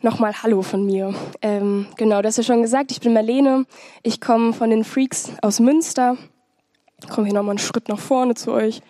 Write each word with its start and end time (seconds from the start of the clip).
Nochmal 0.00 0.42
Hallo 0.42 0.62
von 0.62 0.84
mir. 0.84 1.14
Ähm, 1.42 1.86
genau, 1.96 2.22
das 2.22 2.38
ist 2.38 2.46
ja 2.46 2.54
schon 2.54 2.62
gesagt, 2.62 2.90
ich 2.90 3.00
bin 3.00 3.12
Marlene. 3.12 3.66
Ich 4.02 4.20
komme 4.20 4.52
von 4.52 4.70
den 4.70 4.84
Freaks 4.84 5.30
aus 5.42 5.60
Münster. 5.60 6.16
Komme 7.08 7.26
hier 7.26 7.34
nochmal 7.34 7.52
einen 7.52 7.58
Schritt 7.58 7.88
nach 7.88 7.98
vorne 7.98 8.34
zu 8.34 8.52
euch. 8.52 8.82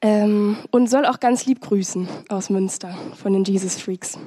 Ähm, 0.00 0.56
und 0.70 0.88
soll 0.88 1.06
auch 1.06 1.20
ganz 1.20 1.46
lieb 1.46 1.60
grüßen 1.60 2.08
aus 2.28 2.50
Münster 2.50 2.96
von 3.22 3.32
den 3.32 3.44
Jesus 3.44 3.76
Freaks. 3.76 4.18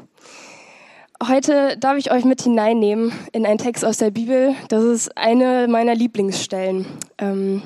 Heute 1.21 1.77
darf 1.77 1.97
ich 1.97 2.11
euch 2.11 2.25
mit 2.25 2.41
hineinnehmen 2.41 3.11
in 3.31 3.45
einen 3.45 3.57
Text 3.57 3.83
aus 3.83 3.97
der 3.97 4.11
Bibel. 4.11 4.55
Das 4.69 4.83
ist 4.83 5.17
eine 5.17 5.67
meiner 5.67 5.95
Lieblingsstellen. 5.95 6.85
Ähm, 7.17 7.63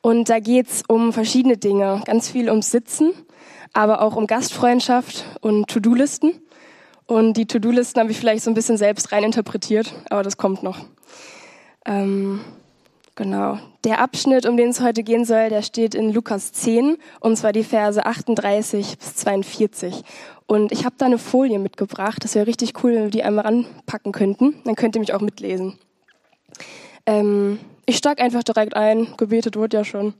und 0.00 0.28
da 0.28 0.38
geht's 0.38 0.82
um 0.88 1.12
verschiedene 1.12 1.56
Dinge. 1.56 2.00
Ganz 2.04 2.28
viel 2.28 2.48
ums 2.48 2.70
Sitzen, 2.70 3.12
aber 3.72 4.02
auch 4.02 4.16
um 4.16 4.26
Gastfreundschaft 4.26 5.24
und 5.40 5.68
To-Do-Listen. 5.68 6.32
Und 7.08 7.38
die 7.38 7.46
To-Do-Listen 7.46 8.00
habe 8.00 8.10
ich 8.10 8.18
vielleicht 8.18 8.44
so 8.44 8.50
ein 8.50 8.54
bisschen 8.54 8.76
selbst 8.76 9.12
reininterpretiert, 9.12 9.94
aber 10.10 10.22
das 10.22 10.36
kommt 10.36 10.62
noch. 10.62 10.78
Ähm, 11.86 12.40
genau. 13.14 13.58
Der 13.84 14.02
Abschnitt, 14.02 14.44
um 14.44 14.58
den 14.58 14.68
es 14.68 14.82
heute 14.82 15.02
gehen 15.02 15.24
soll, 15.24 15.48
der 15.48 15.62
steht 15.62 15.94
in 15.94 16.12
Lukas 16.12 16.52
10, 16.52 16.98
und 17.20 17.36
zwar 17.36 17.52
die 17.52 17.64
Verse 17.64 18.04
38 18.04 18.98
bis 18.98 19.16
42. 19.16 20.04
Und 20.46 20.70
ich 20.70 20.84
habe 20.84 20.96
da 20.98 21.06
eine 21.06 21.16
Folie 21.16 21.58
mitgebracht. 21.58 22.22
Das 22.22 22.34
wäre 22.34 22.46
richtig 22.46 22.84
cool, 22.84 22.94
wenn 22.94 23.04
wir 23.04 23.10
die 23.10 23.22
einmal 23.22 23.46
ranpacken 23.46 24.12
könnten. 24.12 24.60
Dann 24.64 24.74
könnt 24.74 24.94
ihr 24.94 25.00
mich 25.00 25.14
auch 25.14 25.22
mitlesen. 25.22 25.78
Ähm, 27.06 27.58
ich 27.86 27.96
steige 27.96 28.22
einfach 28.22 28.42
direkt 28.42 28.76
ein. 28.76 29.14
Gebetet 29.16 29.56
wurde 29.56 29.78
ja 29.78 29.84
schon. 29.84 30.12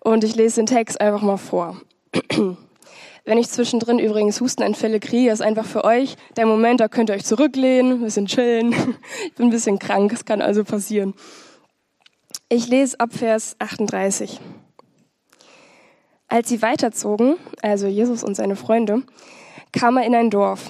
Und 0.00 0.22
ich 0.22 0.36
lese 0.36 0.56
den 0.56 0.66
Text 0.66 1.00
einfach 1.00 1.22
mal 1.22 1.38
vor. 1.38 1.80
Wenn 3.30 3.38
ich 3.38 3.48
zwischendrin 3.48 4.00
übrigens 4.00 4.40
Hustenanfälle 4.40 4.98
kriege, 4.98 5.30
ist 5.30 5.40
einfach 5.40 5.64
für 5.64 5.84
euch 5.84 6.16
der 6.36 6.46
Moment, 6.46 6.80
da 6.80 6.88
könnt 6.88 7.10
ihr 7.10 7.14
euch 7.14 7.24
zurücklehnen, 7.24 7.92
ein 7.92 8.00
bisschen 8.00 8.26
chillen. 8.26 8.74
Ich 9.24 9.34
bin 9.34 9.46
ein 9.46 9.50
bisschen 9.50 9.78
krank, 9.78 10.12
es 10.12 10.24
kann 10.24 10.42
also 10.42 10.64
passieren. 10.64 11.14
Ich 12.48 12.66
lese 12.66 12.98
ab 12.98 13.10
Vers 13.12 13.54
38. 13.60 14.40
Als 16.26 16.48
sie 16.48 16.60
weiterzogen, 16.60 17.36
also 17.62 17.86
Jesus 17.86 18.24
und 18.24 18.34
seine 18.34 18.56
Freunde, 18.56 19.04
kam 19.70 19.96
er 19.96 20.06
in 20.06 20.16
ein 20.16 20.30
Dorf. 20.30 20.68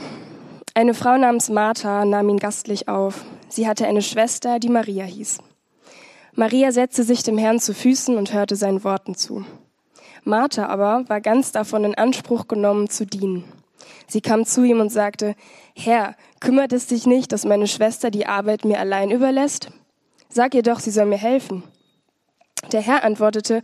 Eine 0.74 0.92
Frau 0.92 1.16
namens 1.16 1.48
Martha 1.48 2.04
nahm 2.04 2.28
ihn 2.28 2.36
gastlich 2.36 2.88
auf. 2.88 3.24
Sie 3.48 3.66
hatte 3.66 3.86
eine 3.86 4.02
Schwester, 4.02 4.58
die 4.58 4.68
Maria 4.68 5.06
hieß. 5.06 5.38
Maria 6.34 6.72
setzte 6.72 7.04
sich 7.04 7.22
dem 7.22 7.38
Herrn 7.38 7.58
zu 7.58 7.72
Füßen 7.72 8.18
und 8.18 8.34
hörte 8.34 8.54
seinen 8.54 8.84
Worten 8.84 9.14
zu. 9.14 9.46
Martha 10.24 10.66
aber 10.66 11.08
war 11.08 11.20
ganz 11.20 11.52
davon 11.52 11.84
in 11.84 11.94
Anspruch 11.94 12.48
genommen 12.48 12.88
zu 12.88 13.06
dienen. 13.06 13.44
Sie 14.06 14.20
kam 14.20 14.44
zu 14.44 14.64
ihm 14.64 14.80
und 14.80 14.90
sagte, 14.90 15.34
Herr, 15.74 16.14
kümmert 16.40 16.72
es 16.72 16.86
dich 16.86 17.06
nicht, 17.06 17.32
dass 17.32 17.44
meine 17.44 17.66
Schwester 17.66 18.10
die 18.10 18.26
Arbeit 18.26 18.64
mir 18.64 18.78
allein 18.78 19.10
überlässt? 19.10 19.70
Sag 20.28 20.54
ihr 20.54 20.62
doch, 20.62 20.80
sie 20.80 20.90
soll 20.90 21.06
mir 21.06 21.18
helfen. 21.18 21.62
Der 22.72 22.80
Herr 22.80 23.04
antwortete, 23.04 23.62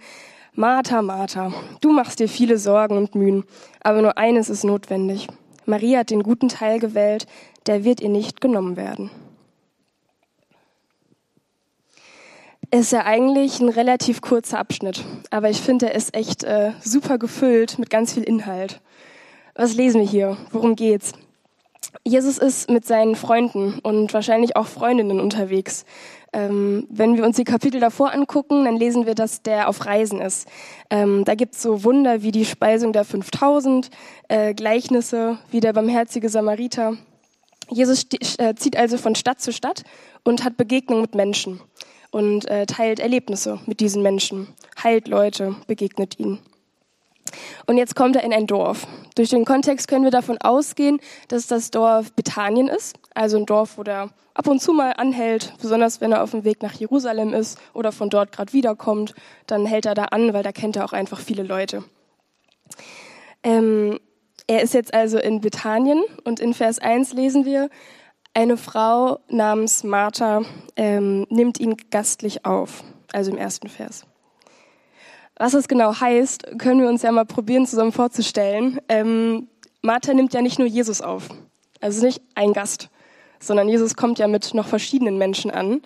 Martha, 0.55 1.03
Martha, 1.03 1.53
du 1.81 1.93
machst 1.93 2.19
dir 2.19 2.29
viele 2.29 2.59
Sorgen 2.59 2.97
und 2.97 3.15
Mühen, 3.15 3.45
aber 3.83 4.01
nur 4.01 4.17
eines 4.17 4.49
ist 4.49 4.65
notwendig. 4.65 5.29
Maria 5.67 5.99
hat 6.01 6.11
den 6.11 6.23
guten 6.23 6.49
Teil 6.49 6.79
gewählt, 6.79 7.27
der 7.67 7.85
wird 7.85 8.01
ihr 8.01 8.09
nicht 8.09 8.41
genommen 8.41 8.77
werden. 8.77 9.11
Ist 12.71 12.93
ja 12.93 13.05
eigentlich 13.05 13.61
ein 13.61 13.69
relativ 13.69 14.21
kurzer 14.21 14.59
Abschnitt, 14.59 15.05
aber 15.31 15.51
ich 15.51 15.61
finde, 15.61 15.87
er 15.87 15.95
ist 15.95 16.15
echt 16.15 16.45
äh, 16.45 16.73
super 16.81 17.19
gefüllt 17.19 17.79
mit 17.79 17.91
ganz 17.91 18.13
viel 18.13 18.23
Inhalt. 18.23 18.81
Was 19.55 19.75
lesen 19.75 20.01
wir 20.01 20.09
hier? 20.09 20.37
Worum 20.53 20.77
geht's? 20.77 21.13
Jesus 22.05 22.39
ist 22.39 22.69
mit 22.69 22.85
seinen 22.85 23.17
Freunden 23.17 23.79
und 23.83 24.13
wahrscheinlich 24.13 24.57
auch 24.57 24.67
Freundinnen 24.67 25.21
unterwegs. 25.21 25.85
Ähm, 26.33 26.87
wenn 26.91 27.17
wir 27.17 27.25
uns 27.25 27.37
die 27.37 27.45
Kapitel 27.45 27.81
davor 27.81 28.13
angucken, 28.13 28.65
dann 28.65 28.77
lesen 28.77 29.07
wir, 29.07 29.15
dass 29.15 29.43
der 29.43 29.69
auf 29.69 29.87
Reisen 29.87 30.21
ist. 30.21 30.47
Ähm, 30.91 31.25
da 31.25 31.35
gibt's 31.35 31.63
so 31.63 31.85
Wunder 31.85 32.23
wie 32.23 32.33
die 32.33 32.45
Speisung 32.45 32.93
der 32.93 33.05
5000, 33.05 33.91
äh, 34.29 34.53
Gleichnisse 34.55 35.39
wie 35.51 35.61
der 35.61 35.73
barmherzige 35.73 36.29
Samariter. 36.29 36.97
Jesus 37.71 38.07
äh, 38.39 38.55
zieht 38.55 38.77
also 38.77 38.99
von 38.99 39.15
Stadt 39.15 39.41
zu 39.41 39.53
Stadt 39.53 39.85
und 40.25 40.45
hat 40.45 40.57
Begegnungen 40.57 41.03
mit 41.03 41.15
Menschen 41.15 41.61
und 42.17 42.49
äh, 42.49 42.65
teilt 42.65 42.99
Erlebnisse 42.99 43.61
mit 43.67 43.81
diesen 43.81 44.03
Menschen, 44.03 44.49
heilt 44.83 45.07
Leute, 45.07 45.55
begegnet 45.67 46.19
ihnen. 46.19 46.39
Und 47.67 47.77
jetzt 47.77 47.95
kommt 47.95 48.17
er 48.17 48.25
in 48.25 48.33
ein 48.33 48.47
Dorf. 48.47 48.87
Durch 49.17 49.29
den 49.29 49.45
Kontext 49.45 49.87
können 49.87 50.05
wir 50.05 50.11
davon 50.11 50.39
ausgehen, 50.39 50.99
dass 51.29 51.47
das 51.47 51.71
Dorf 51.71 52.15
Bethanien 52.15 52.69
ist, 52.69 52.97
also 53.13 53.37
ein 53.37 53.45
Dorf, 53.45 53.77
wo 53.77 53.83
er 53.83 54.09
ab 54.33 54.47
und 54.47 54.63
zu 54.63 54.73
mal 54.73 54.93
anhält, 54.93 55.53
besonders 55.61 56.01
wenn 56.01 56.11
er 56.11 56.23
auf 56.23 56.31
dem 56.31 56.45
Weg 56.45 56.63
nach 56.63 56.73
Jerusalem 56.73 57.35
ist 57.35 57.59
oder 57.75 57.93
von 57.93 58.09
dort 58.09 58.33
gerade 58.33 58.55
wiederkommt, 58.55 59.15
dann 59.47 59.67
hält 59.67 59.85
er 59.85 59.95
da 59.95 60.05
an, 60.05 60.33
weil 60.33 60.43
da 60.43 60.53
kennt 60.53 60.77
er 60.77 60.87
auch 60.87 60.95
einfach 60.95 61.21
viele 61.21 61.43
Leute. 61.43 61.85
Ähm, 63.43 64.01
er 64.47 64.63
ist 64.63 64.73
jetzt 64.73 64.95
also 64.95 65.19
in 65.19 65.43
Bethanien 65.43 66.03
und 66.25 66.41
in 66.41 66.55
Vers 66.55 66.79
1 66.79 67.13
lesen 67.13 67.45
wir, 67.45 67.69
eine 68.37 68.59
Frau 68.59 69.21
namens 69.31 69.83
Martha 69.83 70.43
ähm, 70.77 71.27
nimmt 71.31 71.59
ihn 71.59 71.75
gastlich 71.91 72.45
auf, 72.45 72.85
also 73.15 73.31
im 73.31 73.39
ersten 73.39 73.69
Vers. 73.69 74.05
Was 75.39 75.53
das 75.53 75.69
genau 75.69 75.99
heißt, 75.99 76.59
können 76.59 76.83
wir 76.83 76.89
uns 76.89 77.01
ja 77.01 77.11
mal 77.13 77.25
probieren 77.25 77.67
zusammen 77.67 77.93
vorzustellen. 77.93 78.79
Ähm, 78.91 79.49
Martha 79.81 80.13
nimmt 80.13 80.35
ja 80.35 80.43
nicht 80.43 80.59
nur 80.59 80.69
Jesus 80.69 81.01
auf, 81.01 81.31
also 81.81 82.05
nicht 82.05 82.21
ein 82.35 82.53
Gast, 82.53 82.91
sondern 83.41 83.71
Jesus 83.71 83.97
kommt 83.97 84.19
ja 84.19 84.29
mit 84.29 84.53
noch 84.53 84.67
verschiedenen 84.67 85.17
Menschen 85.17 85.51
an. 85.51 85.81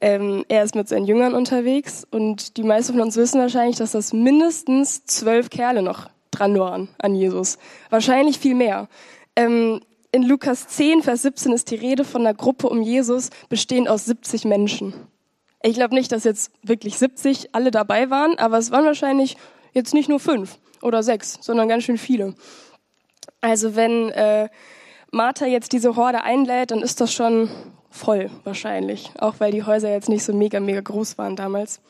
Ähm, 0.00 0.44
er 0.48 0.62
ist 0.62 0.76
mit 0.76 0.88
seinen 0.88 1.06
Jüngern 1.06 1.34
unterwegs 1.34 2.06
und 2.08 2.56
die 2.56 2.62
meisten 2.62 2.92
von 2.92 3.02
uns 3.02 3.16
wissen 3.16 3.40
wahrscheinlich, 3.40 3.78
dass 3.78 3.90
das 3.90 4.12
mindestens 4.12 5.04
zwölf 5.06 5.50
Kerle 5.50 5.82
noch 5.82 6.08
dran 6.30 6.56
waren 6.56 6.88
an 6.98 7.16
Jesus. 7.16 7.58
Wahrscheinlich 7.90 8.38
viel 8.38 8.54
mehr. 8.54 8.86
Ähm, 9.34 9.80
in 10.16 10.22
Lukas 10.22 10.66
10, 10.66 11.02
Vers 11.02 11.22
17 11.22 11.52
ist 11.52 11.70
die 11.70 11.74
Rede 11.74 12.02
von 12.02 12.22
einer 12.22 12.32
Gruppe 12.32 12.70
um 12.70 12.80
Jesus, 12.80 13.28
bestehend 13.50 13.86
aus 13.86 14.06
70 14.06 14.46
Menschen. 14.46 14.94
Ich 15.62 15.74
glaube 15.74 15.94
nicht, 15.94 16.10
dass 16.10 16.24
jetzt 16.24 16.52
wirklich 16.62 16.96
70 16.96 17.54
alle 17.54 17.70
dabei 17.70 18.08
waren, 18.08 18.38
aber 18.38 18.56
es 18.56 18.70
waren 18.70 18.86
wahrscheinlich 18.86 19.36
jetzt 19.74 19.92
nicht 19.92 20.08
nur 20.08 20.18
fünf 20.18 20.58
oder 20.80 21.02
sechs, 21.02 21.36
sondern 21.42 21.68
ganz 21.68 21.84
schön 21.84 21.98
viele. 21.98 22.34
Also 23.42 23.76
wenn 23.76 24.08
äh, 24.08 24.48
Martha 25.12 25.44
jetzt 25.44 25.72
diese 25.72 25.96
Horde 25.96 26.22
einlädt, 26.22 26.70
dann 26.70 26.80
ist 26.80 27.02
das 27.02 27.12
schon 27.12 27.50
voll 27.90 28.30
wahrscheinlich, 28.44 29.10
auch 29.18 29.34
weil 29.38 29.52
die 29.52 29.64
Häuser 29.64 29.90
jetzt 29.90 30.08
nicht 30.08 30.24
so 30.24 30.32
mega, 30.32 30.60
mega 30.60 30.80
groß 30.80 31.18
waren 31.18 31.36
damals. 31.36 31.82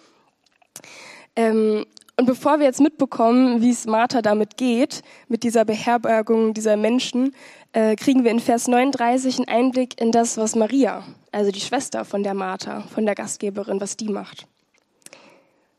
Ähm, 1.37 1.87
und 2.19 2.25
bevor 2.25 2.59
wir 2.59 2.67
jetzt 2.67 2.81
mitbekommen, 2.81 3.61
wie 3.61 3.71
es 3.71 3.85
Martha 3.85 4.23
damit 4.23 4.57
geht, 4.57 5.03
mit 5.29 5.43
dieser 5.43 5.67
Beherbergung 5.67 6.55
dieser 6.55 6.79
Menschen, 6.79 7.35
äh, 7.77 7.95
kriegen 7.95 8.25
wir 8.25 8.31
in 8.31 8.41
Vers 8.41 8.69
39 8.69 9.37
einen 9.37 9.49
Einblick 9.49 10.01
in 10.01 10.11
das, 10.11 10.39
was 10.39 10.57
Maria, 10.57 11.05
also 11.31 11.51
die 11.51 11.61
Schwester 11.61 12.07
von 12.07 12.23
der 12.23 12.33
Martha, 12.33 12.81
von 12.95 13.05
der 13.05 13.15
Gastgeberin, 13.15 13.83
was 13.83 13.99
die 13.99 14.09
macht. 14.09 14.47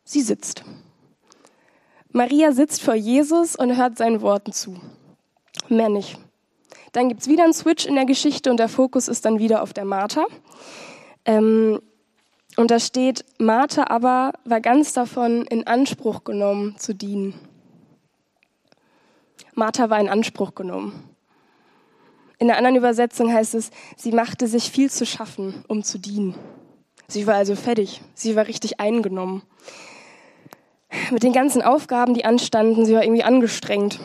Sie 0.03 0.21
sitzt. 0.21 0.63
Maria 2.11 2.51
sitzt 2.51 2.83
vor 2.83 2.93
Jesus 2.93 3.55
und 3.55 3.77
hört 3.77 3.97
seinen 3.97 4.21
Worten 4.21 4.51
zu. 4.51 4.79
Mehr 5.69 5.89
nicht. 5.89 6.19
Dann 6.91 7.09
gibt's 7.09 7.27
wieder 7.27 7.43
einen 7.43 7.53
Switch 7.53 7.87
in 7.87 7.95
der 7.95 8.05
Geschichte 8.05 8.51
und 8.51 8.57
der 8.57 8.69
Fokus 8.69 9.07
ist 9.07 9.25
dann 9.25 9.39
wieder 9.39 9.63
auf 9.63 9.73
der 9.73 9.85
Martha. 9.85 10.27
Ähm, 11.25 11.81
und 12.57 12.69
da 12.69 12.79
steht, 12.79 13.25
Martha 13.39 13.87
aber 13.89 14.33
war 14.45 14.61
ganz 14.61 14.93
davon 14.93 15.45
in 15.45 15.65
Anspruch 15.65 16.23
genommen 16.23 16.75
zu 16.77 16.93
dienen. 16.93 17.33
Martha 19.55 19.89
war 19.89 19.99
in 19.99 20.09
Anspruch 20.09 20.53
genommen. 20.53 21.16
In 22.39 22.47
der 22.47 22.57
anderen 22.57 22.75
Übersetzung 22.75 23.33
heißt 23.33 23.55
es, 23.55 23.71
sie 23.95 24.11
machte 24.11 24.47
sich 24.47 24.69
viel 24.69 24.91
zu 24.91 25.05
schaffen, 25.05 25.63
um 25.67 25.83
zu 25.83 25.97
dienen. 25.97 26.35
Sie 27.07 27.25
war 27.25 27.35
also 27.35 27.55
fertig. 27.55 28.01
Sie 28.13 28.35
war 28.35 28.47
richtig 28.47 28.79
eingenommen. 28.79 29.41
Mit 31.11 31.23
den 31.23 31.33
ganzen 31.33 31.61
Aufgaben, 31.61 32.13
die 32.13 32.25
anstanden, 32.25 32.85
sie 32.85 32.93
war 32.93 33.03
irgendwie 33.03 33.23
angestrengt. 33.23 33.99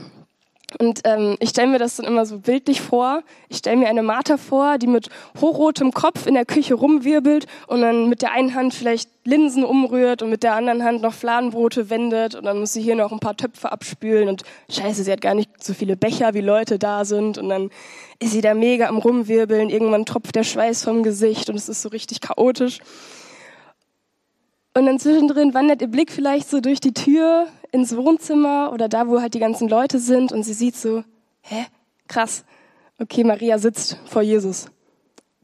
Und 0.79 1.01
ähm, 1.05 1.37
ich 1.41 1.51
stelle 1.51 1.69
mir 1.69 1.79
das 1.79 1.97
dann 1.97 2.07
immer 2.07 2.27
so 2.27 2.39
bildlich 2.39 2.81
vor. 2.81 3.23
Ich 3.49 3.59
stelle 3.59 3.77
mir 3.77 3.89
eine 3.89 4.03
Martha 4.03 4.37
vor, 4.37 4.79
die 4.79 4.87
mit 4.87 5.09
hochrotem 5.41 5.93
Kopf 5.93 6.27
in 6.27 6.35
der 6.35 6.45
Küche 6.45 6.75
rumwirbelt 6.75 7.47
und 7.67 7.81
dann 7.81 8.09
mit 8.09 8.23
der 8.23 8.33
einen 8.33 8.55
Hand 8.55 8.75
vielleicht 8.75 9.11
Linsen 9.25 9.65
umrührt 9.65 10.23
und 10.23 10.31
mit 10.31 10.43
der 10.43 10.55
anderen 10.55 10.83
Hand 10.83 11.03
noch 11.03 11.15
Fladenbrote 11.15 11.91
wendet 11.91 12.35
und 12.35 12.45
dann 12.45 12.59
muss 12.59 12.73
sie 12.73 12.83
hier 12.83 12.97
noch 12.97 13.13
ein 13.13 13.21
paar 13.21 13.37
Töpfe 13.37 13.71
abspülen 13.71 14.29
und 14.29 14.43
scheiße, 14.69 15.05
sie 15.05 15.13
hat 15.13 15.21
gar 15.21 15.35
nicht 15.35 15.63
so 15.63 15.75
viele 15.75 15.97
Becher, 15.97 16.35
wie 16.35 16.41
Leute 16.41 16.79
da 16.79 17.05
sind 17.05 17.39
und 17.39 17.49
dann 17.49 17.71
ist 18.19 18.33
sie 18.33 18.41
da 18.41 18.55
mega 18.55 18.89
am 18.89 18.99
Rumwirbeln. 18.99 19.71
Irgendwann 19.71 20.07
tropft 20.07 20.35
der 20.35 20.45
Schweiß 20.45 20.83
vom 20.85 21.03
Gesicht 21.03 21.51
und 21.51 21.57
es 21.57 21.69
ist 21.69 21.83
so 21.83 21.89
richtig 21.89 22.21
chaotisch. 22.21 22.81
Und 24.75 24.87
dann 24.87 24.99
zwischendrin 24.99 25.55
wandert 25.55 25.83
ihr 25.83 25.89
Blick 25.89 26.11
vielleicht 26.11 26.49
so 26.49 26.61
durch 26.61 26.81
die 26.81 26.95
Tür 26.95 27.47
ins 27.73 27.97
Wohnzimmer 27.97 28.71
oder 28.73 28.89
da, 28.89 29.09
wo 29.09 29.21
halt 29.21 29.35
die 29.35 29.41
ganzen 29.41 29.69
Leute 29.69 29.99
sind 29.99 30.31
und 30.31 30.45
sie 30.45 30.53
sieht 30.53 30.77
so, 30.77 31.03
hä, 31.41 31.67
krass. 32.07 32.45
Okay, 33.01 33.25
Maria 33.25 33.59
sitzt 33.59 33.99
vor 34.05 34.23
Jesus. 34.23 34.67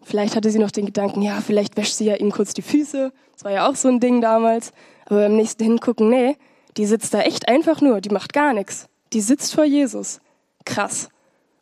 Vielleicht 0.02 0.36
hatte 0.36 0.50
sie 0.50 0.58
noch 0.58 0.70
den 0.70 0.86
Gedanken, 0.86 1.22
ja, 1.22 1.40
vielleicht 1.40 1.76
wäscht 1.76 1.94
sie 1.94 2.04
ja 2.04 2.14
ihm 2.14 2.30
kurz 2.30 2.54
die 2.54 2.62
Füße. 2.62 3.12
Das 3.32 3.44
war 3.44 3.50
ja 3.50 3.68
auch 3.68 3.74
so 3.74 3.88
ein 3.88 4.00
Ding 4.00 4.20
damals. 4.20 4.72
Aber 5.06 5.20
beim 5.20 5.36
nächsten 5.36 5.64
Hingucken, 5.64 6.08
nee, 6.08 6.36
die 6.76 6.86
sitzt 6.86 7.14
da 7.14 7.20
echt 7.20 7.48
einfach 7.48 7.80
nur, 7.80 8.00
die 8.00 8.10
macht 8.10 8.32
gar 8.32 8.52
nichts. 8.52 8.88
Die 9.12 9.20
sitzt 9.20 9.54
vor 9.54 9.64
Jesus. 9.64 10.20
Krass. 10.64 11.08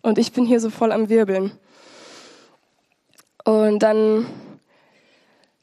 Und 0.03 0.19
ich 0.19 0.33
bin 0.33 0.45
hier 0.45 0.61
so 0.61 0.71
voll 0.71 0.93
am 0.93 1.09
Wirbeln. 1.09 1.53
Und 3.45 3.79
dann, 3.81 4.27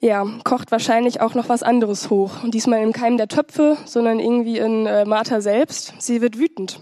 ja, 0.03 0.25
kocht 0.43 0.69
wahrscheinlich 0.71 1.21
auch 1.21 1.33
noch 1.33 1.47
was 1.47 1.63
anderes 1.63 2.09
hoch. 2.09 2.43
Und 2.43 2.53
diesmal 2.53 2.83
in 2.83 2.91
keinem 2.91 3.15
der 3.15 3.29
Töpfe, 3.29 3.77
sondern 3.85 4.19
irgendwie 4.19 4.57
in 4.57 4.85
äh, 4.85 5.05
Martha 5.05 5.39
selbst. 5.39 5.93
Sie 5.99 6.21
wird 6.21 6.37
wütend. 6.37 6.81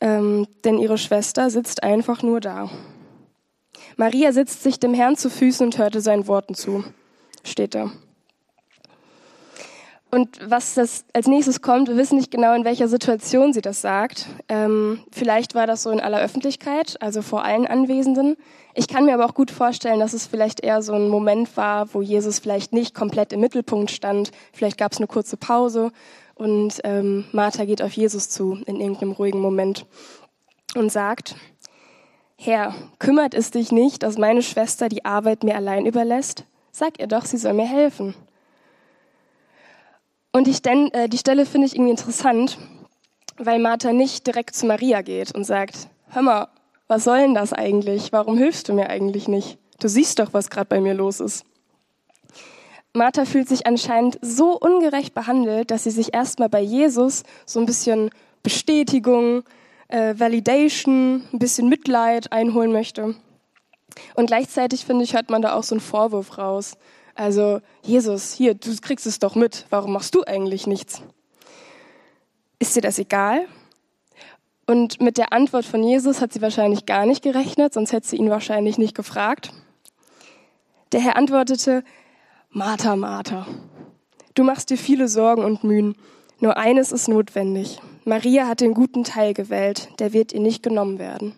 Ähm, 0.00 0.48
denn 0.64 0.78
ihre 0.78 0.98
Schwester 0.98 1.48
sitzt 1.48 1.84
einfach 1.84 2.24
nur 2.24 2.40
da. 2.40 2.70
Maria 3.96 4.32
sitzt 4.32 4.64
sich 4.64 4.80
dem 4.80 4.94
Herrn 4.94 5.16
zu 5.16 5.30
Füßen 5.30 5.64
und 5.64 5.78
hörte 5.78 6.00
seinen 6.00 6.26
Worten 6.26 6.56
zu. 6.56 6.82
Steht 7.44 7.76
da. 7.76 7.92
Und 10.10 10.38
was 10.50 10.74
das 10.74 11.04
als 11.12 11.26
nächstes 11.26 11.60
kommt, 11.60 11.88
wir 11.88 11.96
wissen 11.98 12.16
nicht 12.16 12.30
genau, 12.30 12.54
in 12.54 12.64
welcher 12.64 12.88
Situation 12.88 13.52
sie 13.52 13.60
das 13.60 13.82
sagt. 13.82 14.26
Ähm, 14.48 15.00
vielleicht 15.12 15.54
war 15.54 15.66
das 15.66 15.82
so 15.82 15.90
in 15.90 16.00
aller 16.00 16.20
Öffentlichkeit, 16.20 16.96
also 17.00 17.20
vor 17.20 17.44
allen 17.44 17.66
Anwesenden. 17.66 18.36
Ich 18.72 18.88
kann 18.88 19.04
mir 19.04 19.12
aber 19.12 19.26
auch 19.26 19.34
gut 19.34 19.50
vorstellen, 19.50 20.00
dass 20.00 20.14
es 20.14 20.26
vielleicht 20.26 20.60
eher 20.60 20.80
so 20.80 20.94
ein 20.94 21.08
Moment 21.08 21.54
war, 21.58 21.92
wo 21.92 22.00
Jesus 22.00 22.38
vielleicht 22.38 22.72
nicht 22.72 22.94
komplett 22.94 23.34
im 23.34 23.40
Mittelpunkt 23.40 23.90
stand. 23.90 24.30
Vielleicht 24.52 24.78
gab 24.78 24.92
es 24.92 24.98
eine 24.98 25.08
kurze 25.08 25.36
Pause 25.36 25.90
und 26.34 26.80
ähm, 26.84 27.24
Martha 27.32 27.66
geht 27.66 27.82
auf 27.82 27.92
Jesus 27.92 28.30
zu 28.30 28.58
in 28.64 28.80
irgendeinem 28.80 29.12
ruhigen 29.12 29.40
Moment 29.40 29.84
und 30.74 30.90
sagt, 30.90 31.34
Herr, 32.36 32.74
kümmert 32.98 33.34
es 33.34 33.50
dich 33.50 33.72
nicht, 33.72 34.04
dass 34.04 34.16
meine 34.16 34.42
Schwester 34.42 34.88
die 34.88 35.04
Arbeit 35.04 35.44
mir 35.44 35.56
allein 35.56 35.84
überlässt? 35.84 36.44
Sag 36.70 37.00
ihr 37.00 37.08
doch, 37.08 37.24
sie 37.24 37.36
soll 37.36 37.54
mir 37.54 37.66
helfen. 37.66 38.14
Und 40.32 40.46
die, 40.46 40.54
Sten 40.54 40.90
äh, 40.92 41.08
die 41.08 41.18
Stelle 41.18 41.46
finde 41.46 41.66
ich 41.66 41.74
irgendwie 41.74 41.90
interessant, 41.90 42.58
weil 43.38 43.58
Martha 43.58 43.92
nicht 43.92 44.26
direkt 44.26 44.54
zu 44.54 44.66
Maria 44.66 45.02
geht 45.02 45.34
und 45.34 45.44
sagt, 45.44 45.88
hör 46.10 46.22
mal, 46.22 46.48
was 46.86 47.04
soll 47.04 47.18
denn 47.18 47.34
das 47.34 47.52
eigentlich? 47.52 48.12
Warum 48.12 48.36
hilfst 48.36 48.68
du 48.68 48.72
mir 48.72 48.88
eigentlich 48.90 49.28
nicht? 49.28 49.58
Du 49.80 49.88
siehst 49.88 50.18
doch, 50.18 50.32
was 50.32 50.50
gerade 50.50 50.66
bei 50.66 50.80
mir 50.80 50.94
los 50.94 51.20
ist. 51.20 51.44
Martha 52.94 53.24
fühlt 53.26 53.48
sich 53.48 53.66
anscheinend 53.66 54.18
so 54.22 54.58
ungerecht 54.58 55.14
behandelt, 55.14 55.70
dass 55.70 55.84
sie 55.84 55.90
sich 55.90 56.14
erstmal 56.14 56.48
bei 56.48 56.60
Jesus 56.60 57.22
so 57.46 57.60
ein 57.60 57.66
bisschen 57.66 58.10
Bestätigung, 58.42 59.44
äh, 59.88 60.14
Validation, 60.16 61.22
ein 61.32 61.38
bisschen 61.38 61.68
Mitleid 61.68 62.32
einholen 62.32 62.72
möchte. 62.72 63.14
Und 64.14 64.26
gleichzeitig, 64.26 64.84
finde 64.84 65.04
ich, 65.04 65.14
hört 65.14 65.30
man 65.30 65.42
da 65.42 65.54
auch 65.54 65.62
so 65.62 65.74
einen 65.74 65.80
Vorwurf 65.80 66.38
raus. 66.38 66.76
Also, 67.18 67.60
Jesus, 67.82 68.32
hier, 68.32 68.54
du 68.54 68.76
kriegst 68.80 69.04
es 69.04 69.18
doch 69.18 69.34
mit. 69.34 69.66
Warum 69.70 69.92
machst 69.92 70.14
du 70.14 70.22
eigentlich 70.22 70.68
nichts? 70.68 71.02
Ist 72.60 72.76
dir 72.76 72.80
das 72.80 73.00
egal? 73.00 73.48
Und 74.68 75.00
mit 75.00 75.18
der 75.18 75.32
Antwort 75.32 75.64
von 75.64 75.82
Jesus 75.82 76.20
hat 76.20 76.32
sie 76.32 76.42
wahrscheinlich 76.42 76.86
gar 76.86 77.06
nicht 77.06 77.24
gerechnet, 77.24 77.74
sonst 77.74 77.92
hätte 77.92 78.06
sie 78.06 78.18
ihn 78.18 78.30
wahrscheinlich 78.30 78.78
nicht 78.78 78.94
gefragt. 78.94 79.50
Der 80.92 81.00
Herr 81.00 81.16
antwortete, 81.16 81.82
Martha, 82.50 82.94
Martha, 82.94 83.48
du 84.34 84.44
machst 84.44 84.70
dir 84.70 84.78
viele 84.78 85.08
Sorgen 85.08 85.42
und 85.42 85.64
Mühen. 85.64 85.96
Nur 86.38 86.56
eines 86.56 86.92
ist 86.92 87.08
notwendig. 87.08 87.80
Maria 88.04 88.46
hat 88.46 88.60
den 88.60 88.74
guten 88.74 89.02
Teil 89.02 89.34
gewählt, 89.34 89.88
der 89.98 90.12
wird 90.12 90.32
ihr 90.32 90.40
nicht 90.40 90.62
genommen 90.62 91.00
werden. 91.00 91.34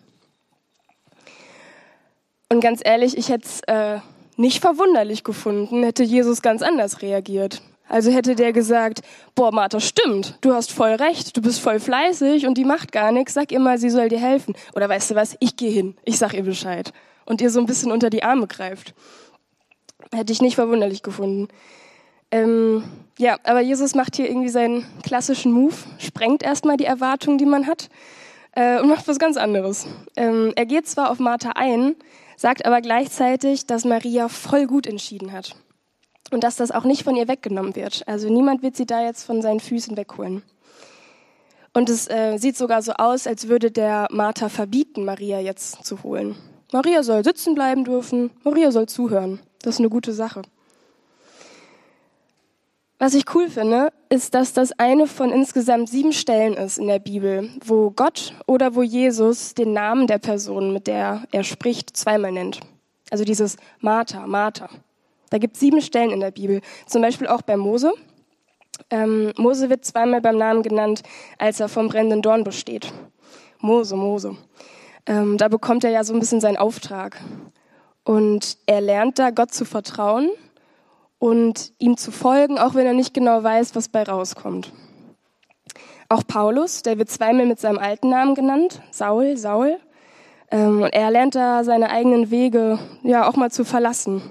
Und 2.49 2.61
ganz 2.61 2.81
ehrlich, 2.83 3.17
ich 3.17 3.29
hätte 3.29 3.47
es 3.47 3.61
äh, 3.61 3.99
nicht 4.41 4.61
verwunderlich 4.61 5.23
gefunden, 5.23 5.83
hätte 5.83 6.03
Jesus 6.03 6.41
ganz 6.41 6.61
anders 6.61 7.01
reagiert. 7.01 7.61
Also 7.87 8.09
hätte 8.09 8.35
der 8.35 8.53
gesagt, 8.53 9.01
boah, 9.35 9.51
Martha, 9.51 9.81
stimmt, 9.81 10.37
du 10.41 10.53
hast 10.53 10.71
voll 10.71 10.93
recht, 10.93 11.35
du 11.35 11.41
bist 11.41 11.59
voll 11.59 11.79
fleißig 11.79 12.47
und 12.47 12.57
die 12.57 12.63
macht 12.63 12.91
gar 12.93 13.11
nichts, 13.11 13.33
sag 13.33 13.51
ihr 13.51 13.59
mal, 13.59 13.77
sie 13.77 13.89
soll 13.89 14.07
dir 14.07 14.19
helfen. 14.19 14.55
Oder 14.75 14.87
weißt 14.87 15.11
du 15.11 15.15
was, 15.15 15.35
ich 15.39 15.57
gehe 15.57 15.71
hin, 15.71 15.95
ich 16.05 16.17
sag 16.17 16.33
ihr 16.33 16.43
Bescheid. 16.43 16.93
Und 17.25 17.41
ihr 17.41 17.49
so 17.49 17.59
ein 17.59 17.65
bisschen 17.65 17.91
unter 17.91 18.09
die 18.09 18.23
Arme 18.23 18.47
greift. 18.47 18.93
Hätte 20.13 20.31
ich 20.31 20.41
nicht 20.41 20.55
verwunderlich 20.55 21.03
gefunden. 21.03 21.49
Ähm, 22.31 22.83
ja, 23.17 23.37
aber 23.43 23.59
Jesus 23.59 23.93
macht 23.93 24.15
hier 24.15 24.29
irgendwie 24.29 24.49
seinen 24.49 24.85
klassischen 25.03 25.51
Move, 25.51 25.75
sprengt 25.99 26.43
erstmal 26.43 26.77
die 26.77 26.85
Erwartungen, 26.85 27.37
die 27.37 27.45
man 27.45 27.67
hat, 27.67 27.89
äh, 28.53 28.79
und 28.79 28.87
macht 28.87 29.07
was 29.07 29.19
ganz 29.19 29.35
anderes. 29.35 29.85
Ähm, 30.15 30.53
er 30.55 30.65
geht 30.65 30.87
zwar 30.87 31.11
auf 31.11 31.19
Martha 31.19 31.51
ein, 31.55 31.95
sagt 32.41 32.65
aber 32.65 32.81
gleichzeitig, 32.81 33.67
dass 33.67 33.85
Maria 33.85 34.27
voll 34.27 34.65
gut 34.65 34.87
entschieden 34.87 35.31
hat 35.31 35.55
und 36.31 36.43
dass 36.43 36.55
das 36.55 36.71
auch 36.71 36.85
nicht 36.85 37.03
von 37.03 37.15
ihr 37.15 37.27
weggenommen 37.27 37.75
wird. 37.75 38.01
Also 38.07 38.29
niemand 38.29 38.63
wird 38.63 38.75
sie 38.75 38.87
da 38.87 39.03
jetzt 39.03 39.23
von 39.23 39.43
seinen 39.43 39.59
Füßen 39.59 39.95
wegholen. 39.95 40.41
Und 41.73 41.87
es 41.87 42.09
äh, 42.09 42.37
sieht 42.37 42.57
sogar 42.57 42.81
so 42.81 42.93
aus, 42.93 43.27
als 43.27 43.47
würde 43.47 43.69
der 43.69 44.07
Martha 44.09 44.49
verbieten, 44.49 45.05
Maria 45.05 45.39
jetzt 45.39 45.85
zu 45.85 46.01
holen. 46.01 46.35
Maria 46.73 47.03
soll 47.03 47.23
sitzen 47.23 47.53
bleiben 47.53 47.83
dürfen, 47.83 48.31
Maria 48.43 48.71
soll 48.71 48.87
zuhören. 48.87 49.39
Das 49.61 49.75
ist 49.75 49.79
eine 49.79 49.89
gute 49.89 50.11
Sache. 50.11 50.41
Was 53.01 53.15
ich 53.15 53.33
cool 53.33 53.49
finde, 53.49 53.91
ist, 54.09 54.35
dass 54.35 54.53
das 54.53 54.73
eine 54.77 55.07
von 55.07 55.31
insgesamt 55.31 55.89
sieben 55.89 56.13
Stellen 56.13 56.53
ist 56.53 56.77
in 56.77 56.85
der 56.85 56.99
Bibel, 56.99 57.49
wo 57.65 57.89
Gott 57.89 58.35
oder 58.45 58.75
wo 58.75 58.83
Jesus 58.83 59.55
den 59.55 59.73
Namen 59.73 60.05
der 60.05 60.19
Person, 60.19 60.71
mit 60.71 60.85
der 60.85 61.23
er 61.31 61.43
spricht, 61.43 61.97
zweimal 61.97 62.31
nennt. 62.31 62.59
Also 63.09 63.23
dieses 63.23 63.57
Martha, 63.79 64.27
Martha. 64.27 64.69
Da 65.31 65.39
gibt 65.39 65.55
es 65.55 65.61
sieben 65.61 65.81
Stellen 65.81 66.11
in 66.11 66.19
der 66.19 66.29
Bibel. 66.29 66.61
Zum 66.85 67.01
Beispiel 67.01 67.25
auch 67.25 67.41
bei 67.41 67.57
Mose. 67.57 67.91
Ähm, 68.91 69.33
Mose 69.35 69.71
wird 69.71 69.83
zweimal 69.83 70.21
beim 70.21 70.37
Namen 70.37 70.61
genannt, 70.61 71.01
als 71.39 71.59
er 71.59 71.69
vom 71.69 71.87
brennenden 71.87 72.21
Dorn 72.21 72.43
besteht. 72.43 72.93
Mose, 73.61 73.95
Mose. 73.95 74.37
Ähm, 75.07 75.39
da 75.39 75.47
bekommt 75.47 75.83
er 75.83 75.89
ja 75.89 76.03
so 76.03 76.13
ein 76.13 76.19
bisschen 76.19 76.39
seinen 76.39 76.57
Auftrag. 76.57 77.19
Und 78.03 78.59
er 78.67 78.79
lernt 78.79 79.17
da, 79.17 79.31
Gott 79.31 79.55
zu 79.55 79.65
vertrauen 79.65 80.29
und 81.21 81.71
ihm 81.77 81.97
zu 81.97 82.11
folgen, 82.11 82.57
auch 82.57 82.73
wenn 82.73 82.87
er 82.87 82.93
nicht 82.93 83.13
genau 83.13 83.43
weiß, 83.43 83.75
was 83.75 83.89
bei 83.89 84.01
rauskommt. 84.01 84.73
Auch 86.09 86.23
Paulus, 86.25 86.81
der 86.81 86.97
wird 86.97 87.11
zweimal 87.11 87.45
mit 87.45 87.59
seinem 87.59 87.77
alten 87.77 88.09
Namen 88.09 88.33
genannt, 88.33 88.81
Saul, 88.89 89.37
Saul. 89.37 89.77
Ähm, 90.49 90.81
und 90.81 90.89
er 90.89 91.11
lernt 91.11 91.35
da 91.35 91.63
seine 91.63 91.91
eigenen 91.91 92.31
Wege 92.31 92.79
ja 93.03 93.29
auch 93.29 93.35
mal 93.35 93.51
zu 93.51 93.63
verlassen 93.63 94.23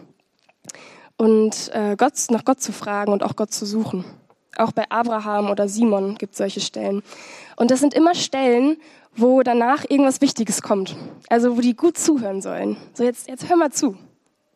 und 1.17 1.71
äh, 1.75 1.95
Gott, 1.97 2.15
nach 2.31 2.45
Gott 2.45 2.61
zu 2.61 2.73
fragen 2.73 3.13
und 3.13 3.23
auch 3.23 3.37
Gott 3.37 3.53
zu 3.53 3.67
suchen. 3.67 4.05
Auch 4.57 4.73
bei 4.73 4.91
Abraham 4.91 5.49
oder 5.49 5.69
Simon 5.69 6.17
gibt 6.17 6.33
es 6.33 6.39
solche 6.39 6.61
Stellen. 6.61 7.05
Und 7.55 7.71
das 7.71 7.79
sind 7.79 7.95
immer 7.95 8.17
Stellen, 8.17 8.79
wo 9.15 9.45
danach 9.45 9.85
irgendwas 9.89 10.21
Wichtiges 10.23 10.61
kommt. 10.61 10.97
Also 11.29 11.57
wo 11.57 11.61
die 11.61 11.77
gut 11.77 11.97
zuhören 11.97 12.43
sollen. 12.43 12.79
So 12.95 13.05
jetzt, 13.05 13.29
jetzt 13.29 13.49
hör 13.49 13.57
mal 13.57 13.71
zu. 13.71 13.97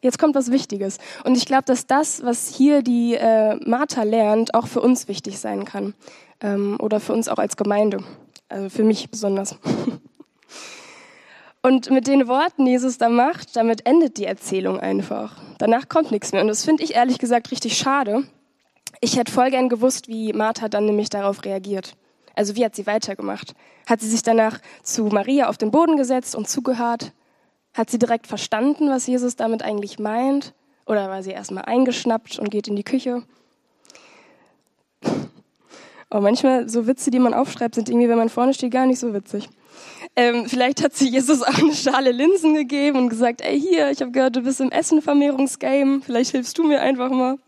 Jetzt 0.04 0.18
kommt 0.18 0.34
was 0.34 0.50
Wichtiges. 0.50 0.98
Und 1.24 1.34
ich 1.34 1.46
glaube, 1.46 1.64
dass 1.64 1.86
das, 1.86 2.22
was 2.22 2.54
hier 2.54 2.82
die 2.82 3.14
äh, 3.14 3.56
Martha 3.66 4.02
lernt, 4.02 4.52
auch 4.52 4.66
für 4.66 4.82
uns 4.82 5.08
wichtig 5.08 5.38
sein 5.38 5.64
kann. 5.64 5.94
Ähm, 6.42 6.76
oder 6.78 7.00
für 7.00 7.14
uns 7.14 7.26
auch 7.26 7.38
als 7.38 7.56
Gemeinde. 7.56 8.04
Also 8.50 8.68
für 8.68 8.84
mich 8.84 9.08
besonders. 9.08 9.56
Und 11.62 11.90
mit 11.90 12.06
den 12.06 12.28
Worten, 12.28 12.66
die 12.66 12.72
Jesus 12.72 12.98
da 12.98 13.08
macht, 13.08 13.56
damit 13.56 13.86
endet 13.86 14.18
die 14.18 14.26
Erzählung 14.26 14.78
einfach. 14.78 15.40
Danach 15.56 15.88
kommt 15.88 16.10
nichts 16.10 16.32
mehr. 16.32 16.42
Und 16.42 16.48
das 16.48 16.66
finde 16.66 16.84
ich 16.84 16.94
ehrlich 16.94 17.16
gesagt 17.16 17.50
richtig 17.50 17.78
schade. 17.78 18.24
Ich 19.00 19.16
hätte 19.16 19.32
voll 19.32 19.48
gern 19.48 19.70
gewusst, 19.70 20.08
wie 20.08 20.34
Martha 20.34 20.68
dann 20.68 20.84
nämlich 20.84 21.08
darauf 21.08 21.46
reagiert. 21.46 21.96
Also 22.34 22.56
wie 22.56 22.64
hat 22.66 22.76
sie 22.76 22.86
weitergemacht? 22.86 23.54
Hat 23.86 24.02
sie 24.02 24.10
sich 24.10 24.22
danach 24.22 24.58
zu 24.82 25.04
Maria 25.04 25.48
auf 25.48 25.56
den 25.56 25.70
Boden 25.70 25.96
gesetzt 25.96 26.36
und 26.36 26.46
zugehört? 26.46 27.14
Hat 27.74 27.90
sie 27.90 27.98
direkt 27.98 28.26
verstanden, 28.26 28.88
was 28.88 29.06
Jesus 29.06 29.36
damit 29.36 29.62
eigentlich 29.62 29.98
meint? 29.98 30.54
Oder 30.86 31.10
war 31.10 31.22
sie 31.22 31.32
erstmal 31.32 31.64
eingeschnappt 31.64 32.38
und 32.38 32.50
geht 32.50 32.68
in 32.68 32.76
die 32.76 32.84
Küche? 32.84 33.22
Oh, 36.10 36.20
manchmal 36.20 36.68
so 36.68 36.86
Witze, 36.86 37.10
die 37.10 37.18
man 37.18 37.34
aufschreibt, 37.34 37.74
sind 37.74 37.88
irgendwie, 37.88 38.08
wenn 38.08 38.18
man 38.18 38.28
vorne 38.28 38.54
steht, 38.54 38.72
gar 38.72 38.86
nicht 38.86 39.00
so 39.00 39.12
witzig. 39.12 39.48
Ähm, 40.14 40.46
vielleicht 40.46 40.84
hat 40.84 40.94
sie 40.94 41.08
Jesus 41.08 41.42
auch 41.42 41.58
eine 41.58 41.74
Schale 41.74 42.12
Linsen 42.12 42.54
gegeben 42.54 42.98
und 42.98 43.08
gesagt, 43.08 43.40
ey 43.40 43.60
hier, 43.60 43.90
ich 43.90 44.00
habe 44.00 44.12
gehört, 44.12 44.36
du 44.36 44.42
bist 44.42 44.60
im 44.60 44.70
Essenvermehrungsgame, 44.70 46.02
vielleicht 46.02 46.30
hilfst 46.30 46.56
du 46.56 46.62
mir 46.62 46.80
einfach 46.80 47.10
mal. 47.10 47.38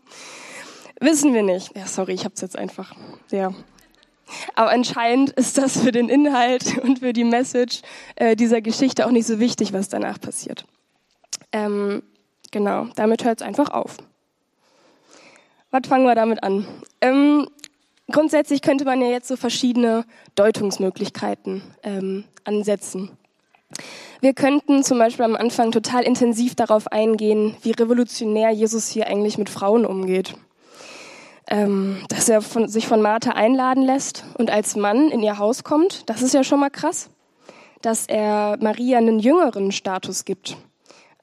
Wissen 0.99 1.33
wir 1.33 1.43
nicht. 1.43 1.75
Ja, 1.77 1.85
sorry, 1.85 2.13
ich 2.13 2.25
hab's 2.25 2.41
jetzt 2.41 2.57
einfach. 2.57 2.93
Ja. 3.31 3.53
Aber 4.55 4.69
anscheinend 4.71 5.31
ist 5.31 5.57
das 5.57 5.79
für 5.79 5.91
den 5.91 6.09
Inhalt 6.09 6.77
und 6.83 6.99
für 6.99 7.13
die 7.13 7.23
Message 7.23 7.81
äh, 8.15 8.35
dieser 8.35 8.61
Geschichte 8.61 9.05
auch 9.05 9.11
nicht 9.11 9.27
so 9.27 9.39
wichtig, 9.39 9.73
was 9.73 9.89
danach 9.89 10.19
passiert. 10.19 10.65
Ähm, 11.51 12.03
genau, 12.51 12.87
damit 12.95 13.23
hört 13.23 13.41
es 13.41 13.47
einfach 13.47 13.69
auf. 13.69 13.97
Was 15.71 15.87
fangen 15.87 16.05
wir 16.05 16.15
damit 16.15 16.43
an? 16.43 16.65
Ähm, 17.01 17.47
grundsätzlich 18.11 18.61
könnte 18.61 18.85
man 18.85 19.01
ja 19.01 19.07
jetzt 19.07 19.27
so 19.27 19.35
verschiedene 19.35 20.05
Deutungsmöglichkeiten 20.35 21.61
ähm, 21.83 22.23
ansetzen. 22.45 23.11
Wir 24.21 24.33
könnten 24.33 24.83
zum 24.83 24.97
Beispiel 24.97 25.25
am 25.25 25.35
Anfang 25.35 25.71
total 25.71 26.03
intensiv 26.03 26.55
darauf 26.55 26.87
eingehen, 26.91 27.55
wie 27.61 27.71
revolutionär 27.71 28.51
Jesus 28.51 28.87
hier 28.87 29.07
eigentlich 29.07 29.37
mit 29.37 29.49
Frauen 29.49 29.85
umgeht. 29.85 30.35
Ähm, 31.49 32.03
dass 32.09 32.27
er 32.27 32.41
von, 32.41 32.67
sich 32.67 32.87
von 32.87 33.01
Martha 33.01 33.31
einladen 33.31 33.81
lässt 33.81 34.25
und 34.37 34.49
als 34.49 34.75
Mann 34.75 35.09
in 35.09 35.23
ihr 35.23 35.37
Haus 35.37 35.63
kommt, 35.63 36.09
das 36.09 36.21
ist 36.21 36.33
ja 36.33 36.43
schon 36.43 36.59
mal 36.59 36.69
krass. 36.69 37.09
Dass 37.81 38.05
er 38.07 38.57
Maria 38.59 38.97
einen 38.97 39.19
jüngeren 39.19 39.71
Status 39.71 40.25
gibt. 40.25 40.57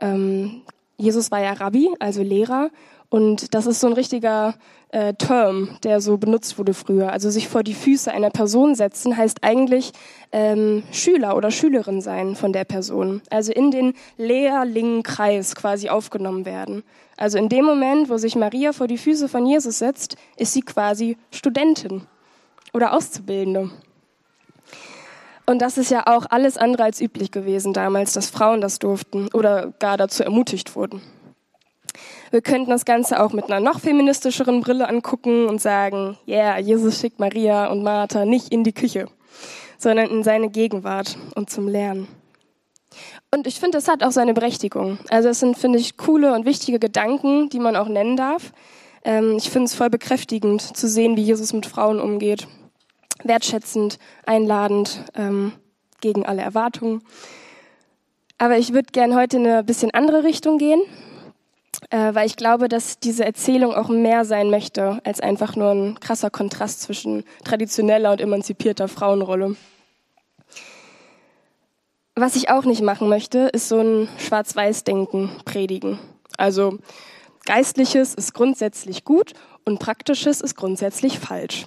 Ähm, 0.01 0.63
Jesus 0.97 1.31
war 1.31 1.41
ja 1.41 1.53
Rabbi, 1.53 1.91
also 1.99 2.23
Lehrer, 2.23 2.71
und 3.09 3.55
das 3.55 3.67
ist 3.67 3.81
so 3.81 3.87
ein 3.87 3.93
richtiger 3.93 4.55
äh, 4.89 5.15
Term, 5.15 5.77
der 5.83 6.01
so 6.01 6.17
benutzt 6.17 6.59
wurde 6.59 6.75
früher. 6.75 7.13
Also 7.13 7.31
sich 7.31 7.49
vor 7.49 7.63
die 7.63 7.75
Füße 7.75 8.13
einer 8.13 8.31
Person 8.31 8.75
setzen 8.75 9.17
heißt 9.17 9.43
eigentlich 9.43 9.93
ähm, 10.33 10.85
Schüler 10.93 11.37
oder 11.37 11.51
Schülerin 11.51 12.01
sein 12.01 12.37
von 12.37 12.53
der 12.53 12.65
Person. 12.65 13.23
Also 13.31 13.53
in 13.53 13.71
den 13.71 13.95
Lehrlingenkreis 14.17 15.55
quasi 15.55 15.89
aufgenommen 15.89 16.45
werden. 16.45 16.85
Also 17.17 17.39
in 17.39 17.49
dem 17.49 17.65
Moment, 17.65 18.09
wo 18.09 18.17
sich 18.17 18.37
Maria 18.37 18.73
vor 18.73 18.87
die 18.87 18.99
Füße 18.99 19.29
von 19.29 19.47
Jesus 19.47 19.79
setzt, 19.79 20.17
ist 20.37 20.53
sie 20.53 20.63
quasi 20.63 21.17
Studentin 21.31 22.03
oder 22.73 22.93
Auszubildende. 22.93 23.71
Und 25.47 25.61
das 25.61 25.77
ist 25.77 25.91
ja 25.91 26.05
auch 26.07 26.27
alles 26.31 26.57
andere 26.57 26.85
als 26.85 27.01
üblich 27.01 27.31
gewesen 27.31 27.73
damals, 27.73 28.13
dass 28.13 28.31
Frauen 28.31 28.61
das 28.61 28.79
durften 28.79 29.29
oder 29.35 29.73
gar 29.79 29.97
dazu 29.97 30.23
ermutigt 30.23 30.75
wurden. 30.75 31.03
Wir 32.35 32.43
könnten 32.43 32.71
das 32.71 32.85
Ganze 32.85 33.23
auch 33.23 33.33
mit 33.33 33.45
einer 33.45 33.61
noch 33.61 33.79
feministischeren 33.79 34.61
Brille 34.61 34.89
angucken 34.89 35.47
und 35.47 35.61
sagen, 35.61 36.19
ja, 36.27 36.37
yeah, 36.37 36.59
Jesus 36.59 36.99
schickt 36.99 37.21
Maria 37.21 37.69
und 37.69 37.85
Martha 37.85 38.25
nicht 38.25 38.49
in 38.49 38.65
die 38.65 38.73
Küche, 38.73 39.07
sondern 39.79 40.11
in 40.11 40.25
seine 40.25 40.51
Gegenwart 40.51 41.17
und 41.37 41.49
zum 41.49 41.69
Lernen. 41.69 42.09
Und 43.31 43.47
ich 43.47 43.61
finde, 43.61 43.79
das 43.79 43.87
hat 43.87 44.03
auch 44.03 44.11
seine 44.11 44.35
Berechtigung. 44.35 44.99
Also 45.11 45.29
es 45.29 45.39
sind, 45.39 45.57
finde 45.57 45.79
ich, 45.79 45.97
coole 45.97 46.35
und 46.35 46.45
wichtige 46.45 46.81
Gedanken, 46.81 47.51
die 47.51 47.61
man 47.61 47.77
auch 47.77 47.87
nennen 47.87 48.17
darf. 48.17 48.53
Ähm, 49.05 49.37
ich 49.37 49.49
finde 49.49 49.67
es 49.67 49.77
voll 49.77 49.91
bekräftigend 49.91 50.61
zu 50.77 50.89
sehen, 50.89 51.17
wie 51.17 51.23
Jesus 51.23 51.53
mit 51.53 51.67
Frauen 51.67 52.01
umgeht. 52.01 52.49
Wertschätzend, 53.23 54.01
einladend, 54.27 55.05
ähm, 55.15 55.53
gegen 56.01 56.27
alle 56.27 56.43
Erwartungen. 56.43 57.01
Aber 58.39 58.59
ich 58.59 58.73
würde 58.73 58.89
gern 58.91 59.15
heute 59.15 59.37
in 59.37 59.47
eine 59.47 59.63
bisschen 59.63 59.95
andere 59.95 60.25
Richtung 60.25 60.59
gehen 60.59 60.81
äh, 61.91 62.15
weil 62.15 62.27
ich 62.27 62.37
glaube, 62.37 62.69
dass 62.69 62.99
diese 62.99 63.25
Erzählung 63.25 63.75
auch 63.75 63.89
mehr 63.89 64.25
sein 64.25 64.51
möchte 64.51 65.01
als 65.05 65.21
einfach 65.21 65.57
nur 65.57 65.71
ein 65.71 66.01
krasser 66.01 66.31
Kontrast 66.31 66.83
zwischen 66.83 67.25
traditioneller 67.45 68.13
und 68.13 68.21
emanzipierter 68.21 68.89
Frauenrolle. 68.89 69.57
Was 72.17 72.37
ich 72.37 72.49
auch 72.49 72.65
nicht 72.65 72.83
machen 72.83 73.09
möchte, 73.09 73.41
ist 73.53 73.69
so 73.69 73.81
ein 73.81 74.09
Schwarz-Weiß-Denken 74.19 75.31
predigen. 75.45 75.99
Also 76.37 76.79
Geistliches 77.47 78.15
ist 78.15 78.33
grundsätzlich 78.33 79.05
gut 79.05 79.33
und 79.65 79.79
Praktisches 79.79 80.41
ist 80.41 80.55
grundsätzlich 80.55 81.19
falsch. 81.19 81.67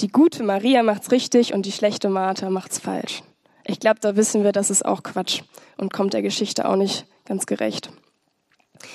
Die 0.00 0.08
gute 0.08 0.42
Maria 0.42 0.82
macht's 0.82 1.12
richtig 1.12 1.54
und 1.54 1.66
die 1.66 1.72
schlechte 1.72 2.08
Martha 2.08 2.50
macht's 2.50 2.80
falsch. 2.80 3.22
Ich 3.64 3.78
glaube, 3.78 4.00
da 4.00 4.16
wissen 4.16 4.42
wir, 4.42 4.50
das 4.50 4.70
ist 4.70 4.84
auch 4.84 5.04
Quatsch 5.04 5.42
und 5.76 5.92
kommt 5.92 6.14
der 6.14 6.22
Geschichte 6.22 6.68
auch 6.68 6.74
nicht 6.74 7.06
ganz 7.24 7.46
gerecht. 7.46 7.90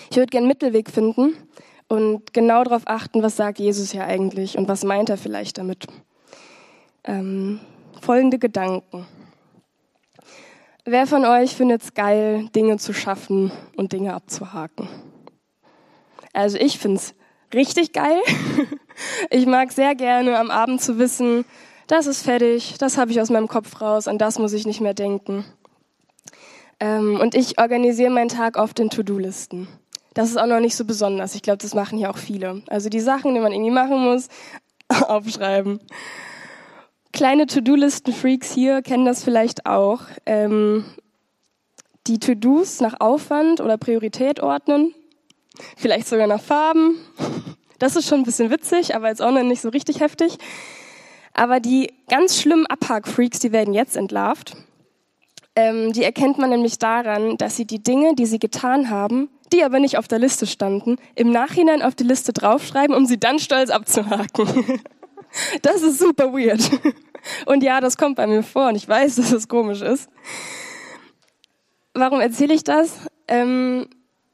Ich 0.09 0.17
würde 0.17 0.29
gerne 0.29 0.47
Mittelweg 0.47 0.89
finden 0.89 1.35
und 1.87 2.33
genau 2.33 2.63
darauf 2.63 2.83
achten, 2.85 3.23
was 3.23 3.35
sagt 3.35 3.59
Jesus 3.59 3.91
hier 3.91 4.05
eigentlich 4.05 4.57
und 4.57 4.67
was 4.67 4.83
meint 4.83 5.09
er 5.09 5.17
vielleicht 5.17 5.57
damit. 5.57 5.87
Ähm, 7.03 7.59
folgende 8.01 8.39
Gedanken. 8.39 9.05
Wer 10.85 11.07
von 11.07 11.25
euch 11.25 11.55
findet 11.55 11.81
es 11.81 11.93
geil, 11.93 12.47
Dinge 12.55 12.77
zu 12.77 12.93
schaffen 12.93 13.51
und 13.75 13.91
Dinge 13.91 14.13
abzuhaken? 14.13 14.87
Also 16.33 16.57
ich 16.57 16.79
finde 16.79 16.97
es 16.97 17.15
richtig 17.53 17.93
geil. 17.93 18.19
Ich 19.29 19.45
mag 19.45 19.71
sehr 19.71 19.93
gerne 19.93 20.39
am 20.39 20.49
Abend 20.49 20.81
zu 20.81 20.97
wissen, 20.97 21.45
das 21.87 22.05
ist 22.05 22.23
fertig, 22.23 22.75
das 22.79 22.97
habe 22.97 23.11
ich 23.11 23.21
aus 23.21 23.29
meinem 23.29 23.47
Kopf 23.47 23.79
raus, 23.79 24.07
an 24.07 24.17
das 24.17 24.39
muss 24.39 24.53
ich 24.53 24.65
nicht 24.65 24.81
mehr 24.81 24.93
denken. 24.93 25.45
Ähm, 26.79 27.19
und 27.19 27.35
ich 27.35 27.59
organisiere 27.59 28.09
meinen 28.09 28.29
Tag 28.29 28.57
oft 28.57 28.79
in 28.79 28.89
To-Do-Listen. 28.89 29.67
Das 30.13 30.29
ist 30.29 30.37
auch 30.37 30.47
noch 30.47 30.59
nicht 30.59 30.75
so 30.75 30.85
besonders. 30.85 31.35
Ich 31.35 31.41
glaube, 31.41 31.59
das 31.59 31.73
machen 31.73 31.97
hier 31.97 32.09
auch 32.09 32.17
viele. 32.17 32.61
Also 32.67 32.89
die 32.89 32.99
Sachen, 32.99 33.33
die 33.33 33.39
man 33.39 33.51
irgendwie 33.51 33.71
machen 33.71 33.99
muss, 34.03 34.29
aufschreiben. 35.07 35.79
Kleine 37.13 37.47
To-Do-Listen-Freaks 37.47 38.51
hier 38.51 38.81
kennen 38.81 39.05
das 39.05 39.23
vielleicht 39.23 39.65
auch. 39.65 40.01
Ähm, 40.25 40.85
die 42.07 42.19
To-Dos 42.19 42.79
nach 42.79 42.99
Aufwand 42.99 43.59
oder 43.59 43.77
Priorität 43.77 44.39
ordnen. 44.39 44.93
Vielleicht 45.75 46.07
sogar 46.07 46.27
nach 46.27 46.41
Farben. 46.41 46.95
Das 47.79 47.95
ist 47.95 48.07
schon 48.07 48.19
ein 48.19 48.25
bisschen 48.25 48.49
witzig, 48.49 48.95
aber 48.95 49.09
jetzt 49.09 49.21
auch 49.21 49.31
noch 49.31 49.43
nicht 49.43 49.61
so 49.61 49.69
richtig 49.69 49.99
heftig. 49.99 50.37
Aber 51.33 51.59
die 51.59 51.93
ganz 52.09 52.41
schlimmen 52.41 52.65
Abhack-Freaks, 52.65 53.39
die 53.39 53.51
werden 53.51 53.73
jetzt 53.73 53.95
entlarvt. 53.95 54.57
Ähm, 55.57 55.91
die 55.91 56.03
erkennt 56.03 56.37
man 56.37 56.51
nämlich 56.51 56.77
daran, 56.77 57.35
dass 57.37 57.55
sie 57.55 57.65
die 57.65 57.81
Dinge, 57.81 58.13
die 58.13 58.27
sie 58.27 58.37
getan 58.37 58.91
haben, 58.91 59.27
die 59.51 59.63
aber 59.63 59.79
nicht 59.79 59.97
auf 59.97 60.07
der 60.07 60.19
Liste 60.19 60.45
standen, 60.45 60.97
im 61.15 61.31
Nachhinein 61.31 61.81
auf 61.81 61.95
die 61.95 62.03
Liste 62.03 62.31
draufschreiben, 62.31 62.95
um 62.95 63.07
sie 63.07 63.19
dann 63.19 63.39
stolz 63.39 63.71
abzuhaken. 63.71 64.81
Das 65.61 65.81
ist 65.81 65.99
super 65.99 66.31
weird. 66.31 66.71
Und 67.45 67.61
ja, 67.61 67.81
das 67.81 67.97
kommt 67.97 68.15
bei 68.15 68.25
mir 68.25 68.43
vor 68.43 68.69
und 68.69 68.75
ich 68.75 68.87
weiß, 68.87 69.17
dass 69.17 69.33
es 69.33 69.49
komisch 69.49 69.81
ist. 69.81 70.09
Warum 71.93 72.21
erzähle 72.21 72.53
ich 72.53 72.63
das? 72.63 72.93
Ähm, 73.27 73.87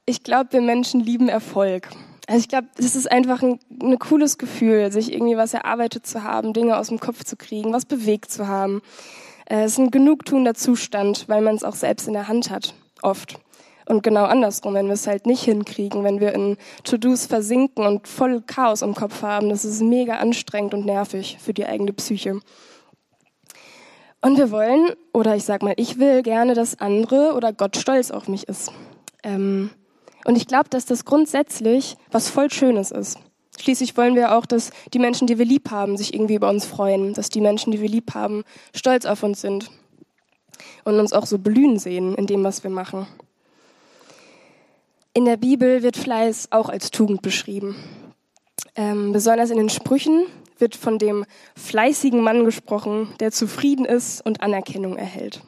ich 0.06 0.24
glaube, 0.24 0.54
wir 0.54 0.62
Menschen 0.62 1.00
lieben 1.00 1.30
Erfolg. 1.30 1.90
Also 2.28 2.40
ich 2.40 2.48
glaube, 2.48 2.68
es 2.78 2.96
ist 2.96 3.12
einfach 3.12 3.42
ein, 3.42 3.60
ein 3.82 3.98
cooles 3.98 4.38
Gefühl, 4.38 4.92
sich 4.92 5.12
irgendwie 5.12 5.36
was 5.36 5.56
erarbeitet 5.56 6.06
zu 6.06 6.24
haben, 6.24 6.54
Dinge 6.54 6.78
aus 6.78 6.90
dem 6.90 7.00
Kopf 7.00 7.24
zu 7.24 7.38
kriegen, 7.38 7.74
was 7.74 7.86
bewegt 7.86 8.32
zu 8.32 8.48
haben. 8.48 8.84
Äh, 9.46 9.64
es 9.64 9.74
ist 9.74 9.78
ein 9.80 9.92
genugtuender 9.92 10.54
Zustand, 10.54 11.26
weil 11.28 11.42
man 11.42 11.56
es 11.56 11.64
auch 11.64 11.76
selbst 11.76 12.08
in 12.08 12.14
der 12.14 12.28
Hand 12.28 12.50
hat, 12.50 12.74
oft. 13.02 13.40
Und 13.86 14.02
genau 14.02 14.24
andersrum, 14.24 14.76
wenn 14.76 14.88
wir 14.88 14.94
es 14.94 15.08
halt 15.08 15.26
nicht 15.26 15.44
hinkriegen, 15.44 16.04
wenn 16.04 16.20
wir 16.20 16.34
in 16.34 16.58
To-Dos 16.84 17.26
versinken 17.26 17.86
und 17.86 18.08
voll 18.08 18.42
Chaos 18.42 18.82
im 18.82 18.96
Kopf 18.96 19.22
haben, 19.22 19.50
das 19.50 19.66
ist 19.66 19.82
mega 19.82 20.16
anstrengend 20.18 20.74
und 20.74 20.86
nervig 20.86 21.38
für 21.42 21.54
die 21.54 21.66
eigene 21.66 21.92
Psyche. 21.92 22.40
Und 24.22 24.38
wir 24.38 24.52
wollen, 24.52 24.92
oder 25.14 25.36
ich 25.36 25.44
sag 25.44 25.64
mal, 25.64 25.74
ich 25.76 26.00
will 26.00 26.24
gerne, 26.24 26.54
dass 26.54 26.80
andere 26.80 27.34
oder 27.34 27.52
Gott 27.52 27.76
stolz 27.76 28.10
auf 28.10 28.30
mich 28.30 28.48
ist. 28.48 28.72
Ähm, 29.22 29.70
und 30.24 30.38
ich 30.38 30.48
glaube, 30.48 30.70
dass 30.70 30.86
das 30.86 31.04
grundsätzlich 31.04 31.98
was 32.10 32.30
voll 32.30 32.50
Schönes 32.50 32.92
ist. 32.92 33.20
Schließlich 33.64 33.96
wollen 33.96 34.16
wir 34.16 34.36
auch, 34.36 34.46
dass 34.46 34.72
die 34.94 35.00
Menschen, 35.00 35.26
die 35.26 35.38
wir 35.38 35.46
lieb 35.46 35.72
haben, 35.72 35.96
sich 35.96 36.14
irgendwie 36.14 36.36
über 36.36 36.50
uns 36.50 36.66
freuen, 36.66 37.14
dass 37.14 37.30
die 37.30 37.40
Menschen, 37.40 37.72
die 37.72 37.80
wir 37.80 37.88
lieb 37.88 38.14
haben, 38.14 38.44
stolz 38.76 39.06
auf 39.06 39.24
uns 39.24 39.40
sind 39.40 39.72
und 40.84 41.00
uns 41.00 41.14
auch 41.14 41.26
so 41.26 41.38
blühen 41.38 41.80
sehen 41.80 42.14
in 42.16 42.28
dem, 42.28 42.44
was 42.44 42.66
wir 42.66 42.70
machen. 42.70 43.08
In 45.14 45.24
der 45.24 45.38
Bibel 45.38 45.82
wird 45.82 45.96
Fleiß 45.96 46.50
auch 46.52 46.68
als 46.68 46.92
Tugend 46.92 47.22
beschrieben. 47.22 47.78
Ähm, 48.76 49.14
besonders 49.14 49.50
in 49.50 49.56
den 49.56 49.70
Sprüchen 49.70 50.26
wird 50.58 50.76
von 50.76 51.00
dem 51.00 51.24
fleißigen 51.56 52.20
Mann 52.20 52.44
gesprochen, 52.44 53.16
der 53.22 53.32
zufrieden 53.32 53.86
ist 53.86 54.26
und 54.26 54.42
Anerkennung 54.42 54.98
erhält. 54.98 55.42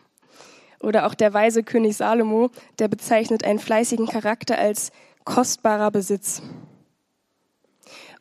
Oder 0.80 1.06
auch 1.06 1.16
der 1.16 1.34
weise 1.34 1.64
König 1.64 1.98
Salomo, 1.98 2.50
der 2.80 2.88
bezeichnet 2.88 3.44
einen 3.44 3.60
fleißigen 3.60 4.08
Charakter 4.08 4.58
als 4.58 4.94
kostbarer 5.26 5.92
Besitz. 5.92 6.42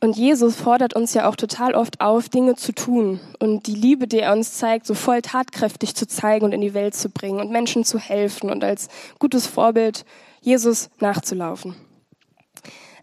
Und 0.01 0.17
Jesus 0.17 0.57
fordert 0.57 0.95
uns 0.95 1.15
ja 1.15 1.29
auch 1.29 1.37
total 1.37 1.75
oft 1.75 2.01
auf, 2.01 2.29
Dinge 2.29 2.57
zu 2.57 2.73
tun 2.73 3.21
und 3.39 3.67
die 3.67 3.75
Liebe, 3.75 4.07
die 4.07 4.21
er 4.21 4.33
uns 4.33 4.55
zeigt, 4.55 4.87
so 4.87 4.95
voll 4.95 5.23
tatkräftig 5.23 5.95
zu 5.95 6.07
zeigen 6.07 6.45
und 6.45 6.53
in 6.53 6.61
die 6.61 6.75
Welt 6.75 6.95
zu 6.95 7.09
bringen 7.09 7.41
und 7.41 7.51
Menschen 7.51 7.85
zu 7.85 7.99
helfen 7.99 8.51
und 8.51 8.65
als 8.65 8.89
gutes 9.19 9.47
Vorbild 9.47 10.05
Jesus 10.41 10.91
nachzulaufen. 11.01 11.75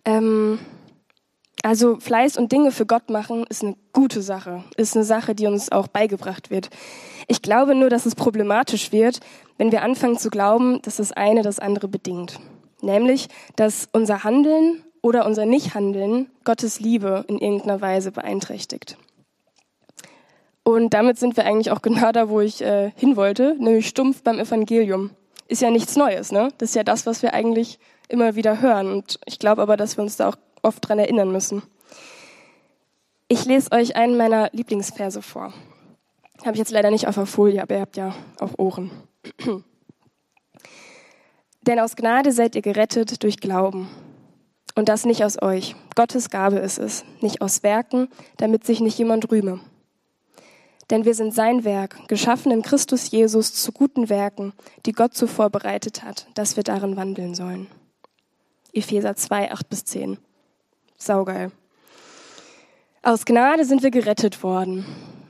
Ähm, 0.05 0.59
also 1.63 1.99
Fleiß 1.99 2.37
und 2.37 2.51
Dinge 2.51 2.71
für 2.71 2.85
Gott 2.85 3.09
machen 3.09 3.45
ist 3.47 3.63
eine 3.63 3.75
gute 3.93 4.21
Sache, 4.21 4.63
ist 4.77 4.95
eine 4.95 5.05
Sache, 5.05 5.35
die 5.35 5.45
uns 5.45 5.71
auch 5.71 5.87
beigebracht 5.87 6.49
wird. 6.49 6.69
Ich 7.27 7.41
glaube 7.41 7.75
nur, 7.75 7.89
dass 7.89 8.05
es 8.05 8.15
problematisch 8.15 8.91
wird, 8.91 9.19
wenn 9.57 9.71
wir 9.71 9.83
anfangen 9.83 10.17
zu 10.17 10.29
glauben, 10.29 10.81
dass 10.81 10.95
das 10.97 11.11
eine 11.11 11.43
das 11.43 11.59
andere 11.59 11.87
bedingt. 11.87 12.39
Nämlich, 12.81 13.27
dass 13.55 13.89
unser 13.91 14.23
Handeln 14.23 14.83
oder 15.01 15.25
unser 15.25 15.45
Nichthandeln 15.45 16.29
Gottes 16.43 16.79
Liebe 16.79 17.25
in 17.27 17.39
irgendeiner 17.39 17.81
Weise 17.81 18.11
beeinträchtigt. 18.11 18.97
Und 20.63 20.93
damit 20.93 21.17
sind 21.17 21.37
wir 21.37 21.45
eigentlich 21.45 21.71
auch 21.71 21.81
genau 21.81 22.11
da, 22.11 22.29
wo 22.29 22.39
ich 22.39 22.61
äh, 22.61 22.91
hin 22.95 23.15
wollte, 23.15 23.55
nämlich 23.57 23.87
stumpf 23.87 24.21
beim 24.21 24.39
Evangelium. 24.39 25.09
Ist 25.47 25.61
ja 25.61 25.71
nichts 25.71 25.95
Neues, 25.95 26.31
ne? 26.31 26.49
Das 26.59 26.69
ist 26.69 26.75
ja 26.75 26.83
das, 26.83 27.05
was 27.05 27.23
wir 27.23 27.33
eigentlich 27.33 27.79
immer 28.07 28.35
wieder 28.35 28.61
hören. 28.61 28.91
Und 28.91 29.19
ich 29.25 29.39
glaube 29.39 29.61
aber, 29.61 29.75
dass 29.75 29.97
wir 29.97 30.03
uns 30.03 30.17
da 30.17 30.29
auch 30.29 30.35
oft 30.61 30.87
dran 30.87 30.99
erinnern 30.99 31.31
müssen. 31.31 31.63
Ich 33.27 33.45
lese 33.45 33.71
euch 33.71 33.95
einen 33.95 34.17
meiner 34.17 34.49
Lieblingsverse 34.51 35.21
vor. 35.21 35.53
Habe 36.41 36.53
ich 36.53 36.59
jetzt 36.59 36.71
leider 36.71 36.91
nicht 36.91 37.07
auf 37.07 37.15
der 37.15 37.25
Folie, 37.25 37.61
aber 37.61 37.75
ihr 37.75 37.81
habt 37.81 37.97
ja 37.97 38.13
auch 38.39 38.57
Ohren. 38.57 38.91
Denn 41.61 41.79
aus 41.79 41.95
Gnade 41.95 42.31
seid 42.31 42.55
ihr 42.55 42.61
gerettet 42.61 43.23
durch 43.23 43.39
Glauben. 43.39 43.89
Und 44.75 44.89
das 44.89 45.05
nicht 45.05 45.23
aus 45.23 45.41
euch. 45.41 45.75
Gottes 45.95 46.29
Gabe 46.29 46.57
ist 46.57 46.77
es, 46.77 47.03
nicht 47.19 47.41
aus 47.41 47.63
Werken, 47.63 48.07
damit 48.37 48.65
sich 48.65 48.79
nicht 48.79 48.97
jemand 48.97 49.31
rühme. 49.31 49.59
Denn 50.89 51.05
wir 51.05 51.13
sind 51.13 51.33
sein 51.33 51.63
Werk, 51.63 52.07
geschaffen 52.07 52.51
in 52.51 52.61
Christus 52.61 53.11
Jesus 53.11 53.53
zu 53.53 53.71
guten 53.71 54.09
Werken, 54.09 54.53
die 54.85 54.91
Gott 54.91 55.13
zuvor 55.13 55.49
bereitet 55.49 56.03
hat, 56.03 56.27
dass 56.33 56.57
wir 56.57 56.63
darin 56.63 56.97
wandeln 56.97 57.33
sollen. 57.33 57.67
Epheser 58.73 59.15
2, 59.15 59.51
8 59.51 59.69
bis 59.69 59.85
10. 59.85 60.17
Saugeil. 60.97 61.51
Aus 63.03 63.25
Gnade 63.25 63.65
sind 63.65 63.83
wir 63.83 63.91
gerettet 63.91 64.43
worden. 64.43 64.85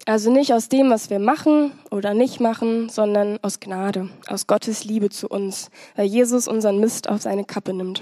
Also 0.06 0.32
nicht 0.32 0.52
aus 0.52 0.68
dem, 0.68 0.90
was 0.90 1.10
wir 1.10 1.20
machen 1.20 1.72
oder 1.92 2.14
nicht 2.14 2.40
machen, 2.40 2.90
sondern 2.90 3.40
aus 3.44 3.60
Gnade, 3.60 4.10
aus 4.28 4.48
Gottes 4.48 4.84
Liebe 4.84 5.10
zu 5.10 5.28
uns, 5.28 5.70
weil 5.96 6.08
Jesus 6.08 6.48
unseren 6.48 6.80
Mist 6.80 7.08
auf 7.08 7.22
seine 7.22 7.46
Kappe 7.46 7.74
nimmt. 7.74 8.02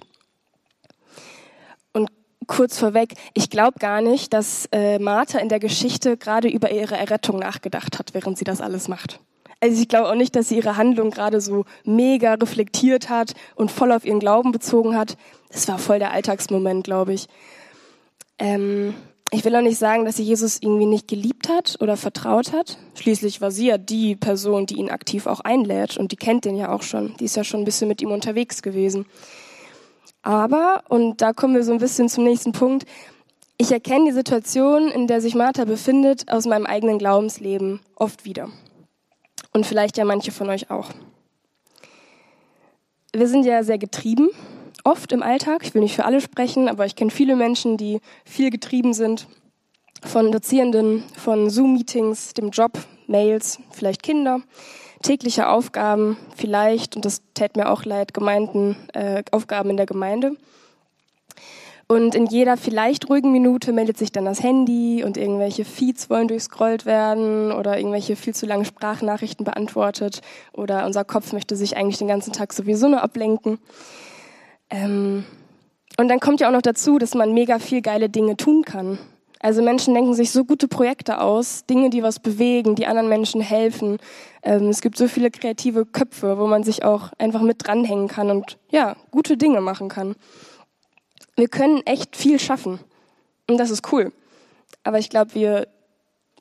Kurz 2.50 2.80
vorweg, 2.80 3.14
ich 3.36 3.52
glaube 3.52 3.78
gar 3.78 4.02
nicht, 4.02 4.34
dass 4.34 4.68
äh, 4.72 4.98
Martha 4.98 5.38
in 5.38 5.50
der 5.50 5.60
Geschichte 5.60 6.18
gerade 6.18 6.48
über 6.48 6.72
ihre 6.72 6.98
Errettung 6.98 7.38
nachgedacht 7.38 8.00
hat, 8.00 8.16
während 8.16 8.40
sie 8.40 8.44
das 8.44 8.60
alles 8.60 8.88
macht. 8.88 9.20
Also 9.60 9.80
ich 9.80 9.88
glaube 9.88 10.10
auch 10.10 10.16
nicht, 10.16 10.36
dass 10.36 10.50
sie 10.50 10.58
ihre 10.58 10.76
Handlung 10.76 11.12
gerade 11.12 11.42
so 11.42 11.66
mega 11.84 12.34
reflektiert 12.34 13.08
hat 13.08 13.36
und 13.54 13.70
voll 13.70 13.92
auf 13.92 14.04
ihren 14.04 14.20
Glauben 14.20 14.52
bezogen 14.52 14.98
hat. 14.98 15.16
Das 15.52 15.68
war 15.68 15.78
voll 15.78 16.00
der 16.00 16.12
Alltagsmoment, 16.12 16.84
glaube 16.84 17.14
ich. 17.14 17.28
Ähm, 18.40 18.96
ich 19.30 19.46
will 19.46 19.56
auch 19.56 19.62
nicht 19.62 19.78
sagen, 19.78 20.06
dass 20.06 20.18
sie 20.18 20.24
Jesus 20.24 20.58
irgendwie 20.60 20.88
nicht 20.88 21.08
geliebt 21.08 21.50
hat 21.50 21.78
oder 21.82 21.98
vertraut 21.98 22.52
hat. 22.52 22.80
Schließlich 22.96 23.42
war 23.42 23.52
sie 23.52 23.68
ja 23.68 23.78
die 23.78 24.16
Person, 24.16 24.66
die 24.66 24.78
ihn 24.78 24.90
aktiv 24.90 25.28
auch 25.28 25.42
einlädt 25.42 25.98
und 25.98 26.12
die 26.12 26.18
kennt 26.18 26.46
den 26.46 26.56
ja 26.56 26.72
auch 26.72 26.82
schon. 26.82 27.16
Die 27.20 27.26
ist 27.26 27.36
ja 27.36 27.44
schon 27.44 27.62
ein 27.62 27.66
bisschen 27.66 27.88
mit 27.88 28.02
ihm 28.02 28.10
unterwegs 28.10 28.64
gewesen. 28.64 29.06
Aber, 30.30 30.84
und 30.90 31.24
da 31.24 31.34
kommen 31.34 31.56
wir 31.56 31.64
so 31.64 31.72
ein 31.72 31.80
bisschen 31.80 32.08
zum 32.08 32.24
nächsten 32.24 32.52
Punkt, 32.52 32.86
ich 33.58 33.72
erkenne 33.72 34.06
die 34.06 34.12
Situation, 34.12 34.90
in 34.90 35.08
der 35.08 35.22
sich 35.22 35.34
Martha 35.34 35.66
befindet, 35.66 36.32
aus 36.32 36.46
meinem 36.46 36.68
eigenen 36.68 37.00
Glaubensleben 37.00 37.80
oft 37.96 38.26
wieder. 38.26 38.48
Und 39.54 39.66
vielleicht 39.66 39.98
ja 39.98 40.06
manche 40.06 40.32
von 40.32 40.48
euch 40.52 40.70
auch. 40.70 40.92
Wir 43.12 43.28
sind 43.28 43.44
ja 43.44 43.64
sehr 43.64 43.80
getrieben 43.80 44.30
oft 44.84 45.12
im 45.14 45.24
Alltag. 45.24 45.64
Ich 45.64 45.74
will 45.74 45.82
nicht 45.82 45.96
für 45.96 46.06
alle 46.06 46.22
sprechen, 46.22 46.70
aber 46.70 46.86
ich 46.86 46.96
kenne 46.96 47.10
viele 47.10 47.36
Menschen, 47.36 47.76
die 47.76 48.00
viel 48.24 48.52
getrieben 48.52 48.94
sind 48.94 49.28
von 50.04 50.32
Dozierenden, 50.32 51.04
von 51.18 51.50
Zoom-Meetings, 51.50 52.36
dem 52.36 52.52
Job, 52.52 52.74
Mails, 53.08 53.58
vielleicht 53.72 54.04
Kinder, 54.04 54.44
tägliche 55.02 55.50
Aufgaben, 55.50 56.18
vielleicht, 56.36 56.96
und 56.96 57.06
das 57.06 57.22
tät 57.34 57.56
mir 57.56 57.70
auch 57.70 57.86
leid, 57.86 58.14
Gemeinden, 58.14 58.76
äh, 58.94 59.24
Aufgaben 59.32 59.70
in 59.70 59.78
der 59.78 59.86
Gemeinde. 59.86 60.36
Und 61.92 62.14
in 62.14 62.28
jeder 62.28 62.56
vielleicht 62.56 63.10
ruhigen 63.10 63.32
Minute 63.32 63.72
meldet 63.72 63.98
sich 63.98 64.12
dann 64.12 64.26
das 64.26 64.44
Handy 64.44 65.04
und 65.04 65.18
irgendwelche 65.18 65.66
Feeds 65.66 66.08
wollen 66.12 66.28
durchscrollt 66.28 66.86
werden 66.86 67.52
oder 67.52 67.80
irgendwelche 67.80 68.16
viel 68.16 68.36
zu 68.36 68.46
langen 68.46 68.66
Sprachnachrichten 68.66 69.44
beantwortet 69.44 70.22
oder 70.54 70.86
unser 70.86 71.04
Kopf 71.04 71.34
möchte 71.34 71.56
sich 71.56 71.78
eigentlich 71.78 71.98
den 71.98 72.08
ganzen 72.08 72.32
Tag 72.32 72.54
sowieso 72.54 72.90
nur 72.90 73.02
ablenken. 73.02 73.58
Ähm, 74.70 75.26
und 75.98 76.10
dann 76.10 76.20
kommt 76.20 76.42
ja 76.42 76.48
auch 76.48 76.54
noch 76.54 76.62
dazu, 76.62 77.00
dass 77.00 77.16
man 77.16 77.34
mega 77.34 77.58
viel 77.58 77.82
geile 77.82 78.08
Dinge 78.08 78.38
tun 78.38 78.64
kann. 78.64 79.00
Also 79.40 79.62
Menschen 79.62 79.94
denken 79.94 80.14
sich 80.14 80.32
so 80.32 80.44
gute 80.44 80.68
Projekte 80.68 81.22
aus, 81.22 81.66
Dinge, 81.66 81.90
die 81.90 82.04
was 82.04 82.20
bewegen, 82.20 82.76
die 82.76 82.88
anderen 82.88 83.08
Menschen 83.08 83.40
helfen. 83.40 83.98
Ähm, 84.44 84.68
es 84.68 84.82
gibt 84.82 84.98
so 84.98 85.08
viele 85.08 85.32
kreative 85.32 85.86
Köpfe, 85.86 86.38
wo 86.38 86.46
man 86.46 86.64
sich 86.64 86.84
auch 86.84 87.14
einfach 87.18 87.42
mit 87.42 87.66
dranhängen 87.66 88.10
kann 88.10 88.30
und 88.32 88.58
ja, 88.70 88.98
gute 89.12 89.38
Dinge 89.38 89.62
machen 89.62 89.88
kann. 89.88 90.16
Wir 91.38 91.48
können 91.48 91.82
echt 91.86 92.18
viel 92.18 92.38
schaffen. 92.38 92.80
Und 93.50 93.58
das 93.58 93.70
ist 93.70 93.92
cool. 93.94 94.12
Aber 94.84 95.00
ich 95.00 95.10
glaube, 95.10 95.34
wir 95.36 95.68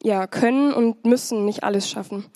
ja, 0.03 0.27
können 0.27 0.73
und 0.73 1.05
müssen 1.05 1.45
nicht 1.45 1.63
alles 1.63 1.89
schaffen. 1.89 2.27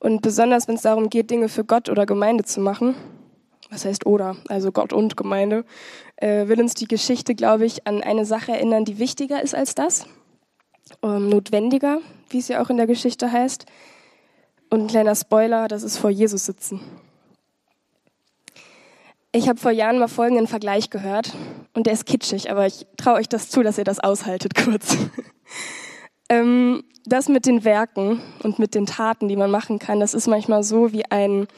Und 0.00 0.22
besonders, 0.22 0.68
wenn 0.68 0.74
es 0.74 0.82
darum 0.82 1.08
geht, 1.08 1.30
Dinge 1.30 1.48
für 1.48 1.64
Gott 1.64 1.88
oder 1.88 2.04
Gemeinde 2.04 2.44
zu 2.44 2.60
machen, 2.60 2.94
was 3.74 3.84
heißt 3.84 4.06
oder, 4.06 4.36
also 4.48 4.72
Gott 4.72 4.92
und 4.92 5.16
Gemeinde, 5.16 5.64
äh, 6.16 6.46
will 6.46 6.60
uns 6.60 6.74
die 6.74 6.86
Geschichte, 6.86 7.34
glaube 7.34 7.66
ich, 7.66 7.86
an 7.86 8.02
eine 8.02 8.24
Sache 8.24 8.52
erinnern, 8.52 8.84
die 8.84 8.98
wichtiger 8.98 9.42
ist 9.42 9.54
als 9.54 9.74
das, 9.74 10.06
ähm, 11.02 11.28
notwendiger, 11.28 12.00
wie 12.30 12.38
es 12.38 12.48
ja 12.48 12.62
auch 12.62 12.70
in 12.70 12.76
der 12.76 12.86
Geschichte 12.86 13.30
heißt. 13.30 13.66
Und 14.70 14.82
ein 14.82 14.86
kleiner 14.86 15.14
Spoiler, 15.14 15.68
das 15.68 15.82
ist 15.82 15.98
vor 15.98 16.10
Jesus 16.10 16.46
sitzen. 16.46 16.80
Ich 19.32 19.48
habe 19.48 19.58
vor 19.58 19.72
Jahren 19.72 19.98
mal 19.98 20.08
folgenden 20.08 20.46
Vergleich 20.46 20.90
gehört 20.90 21.32
und 21.74 21.86
der 21.86 21.92
ist 21.92 22.06
kitschig, 22.06 22.50
aber 22.52 22.66
ich 22.66 22.86
traue 22.96 23.14
euch 23.14 23.28
das 23.28 23.50
zu, 23.50 23.64
dass 23.64 23.78
ihr 23.78 23.84
das 23.84 23.98
aushaltet 23.98 24.54
kurz. 24.64 24.96
ähm, 26.28 26.84
das 27.04 27.28
mit 27.28 27.44
den 27.44 27.64
Werken 27.64 28.22
und 28.44 28.60
mit 28.60 28.76
den 28.76 28.86
Taten, 28.86 29.28
die 29.28 29.36
man 29.36 29.50
machen 29.50 29.80
kann, 29.80 29.98
das 29.98 30.14
ist 30.14 30.28
manchmal 30.28 30.62
so 30.62 30.92
wie 30.92 31.04
ein 31.10 31.48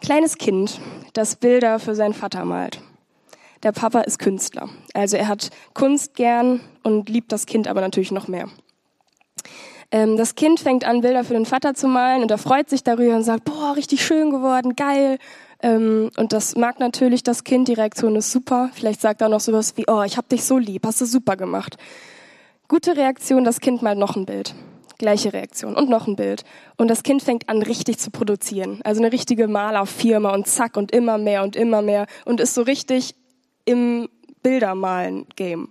kleines 0.00 0.38
Kind, 0.38 0.80
das 1.12 1.36
Bilder 1.36 1.78
für 1.78 1.94
seinen 1.94 2.14
Vater 2.14 2.44
malt. 2.44 2.80
Der 3.62 3.72
Papa 3.72 4.00
ist 4.02 4.18
Künstler. 4.18 4.68
Also 4.94 5.16
er 5.16 5.28
hat 5.28 5.50
Kunst 5.74 6.14
gern 6.14 6.60
und 6.82 7.08
liebt 7.08 7.32
das 7.32 7.46
Kind 7.46 7.66
aber 7.66 7.80
natürlich 7.80 8.12
noch 8.12 8.28
mehr. 8.28 8.48
Ähm, 9.90 10.16
das 10.16 10.34
Kind 10.34 10.60
fängt 10.60 10.84
an, 10.84 11.00
Bilder 11.00 11.24
für 11.24 11.32
den 11.32 11.46
Vater 11.46 11.74
zu 11.74 11.88
malen 11.88 12.22
und 12.22 12.30
er 12.30 12.38
freut 12.38 12.68
sich 12.68 12.84
darüber 12.84 13.16
und 13.16 13.22
sagt, 13.22 13.44
boah, 13.44 13.74
richtig 13.74 14.04
schön 14.04 14.30
geworden, 14.30 14.76
geil. 14.76 15.18
Ähm, 15.60 16.10
und 16.16 16.32
das 16.32 16.56
mag 16.56 16.78
natürlich 16.78 17.22
das 17.22 17.42
Kind, 17.42 17.68
die 17.68 17.74
Reaktion 17.74 18.14
ist 18.16 18.30
super. 18.30 18.70
Vielleicht 18.74 19.00
sagt 19.00 19.22
er 19.22 19.28
noch 19.28 19.40
sowas 19.40 19.76
wie, 19.76 19.84
oh, 19.88 20.02
ich 20.02 20.16
hab 20.16 20.28
dich 20.28 20.44
so 20.44 20.58
lieb, 20.58 20.86
hast 20.86 21.00
du 21.00 21.06
super 21.06 21.36
gemacht. 21.36 21.76
Gute 22.68 22.96
Reaktion, 22.96 23.44
das 23.44 23.60
Kind 23.60 23.82
malt 23.82 23.98
noch 23.98 24.14
ein 24.14 24.26
Bild. 24.26 24.54
Gleiche 24.98 25.32
Reaktion 25.32 25.74
und 25.74 25.88
noch 25.88 26.06
ein 26.06 26.16
Bild. 26.16 26.44
Und 26.76 26.88
das 26.88 27.02
Kind 27.02 27.22
fängt 27.22 27.48
an, 27.48 27.62
richtig 27.62 27.98
zu 27.98 28.10
produzieren. 28.10 28.80
Also 28.84 29.00
eine 29.00 29.12
richtige 29.12 29.48
Malerfirma 29.48 30.34
und 30.34 30.46
zack 30.46 30.76
und 30.76 30.92
immer 30.92 31.18
mehr 31.18 31.44
und 31.44 31.56
immer 31.56 31.82
mehr 31.82 32.06
und 32.24 32.40
ist 32.40 32.54
so 32.54 32.62
richtig 32.62 33.14
im 33.64 34.08
Bildermalen-Game. 34.42 35.68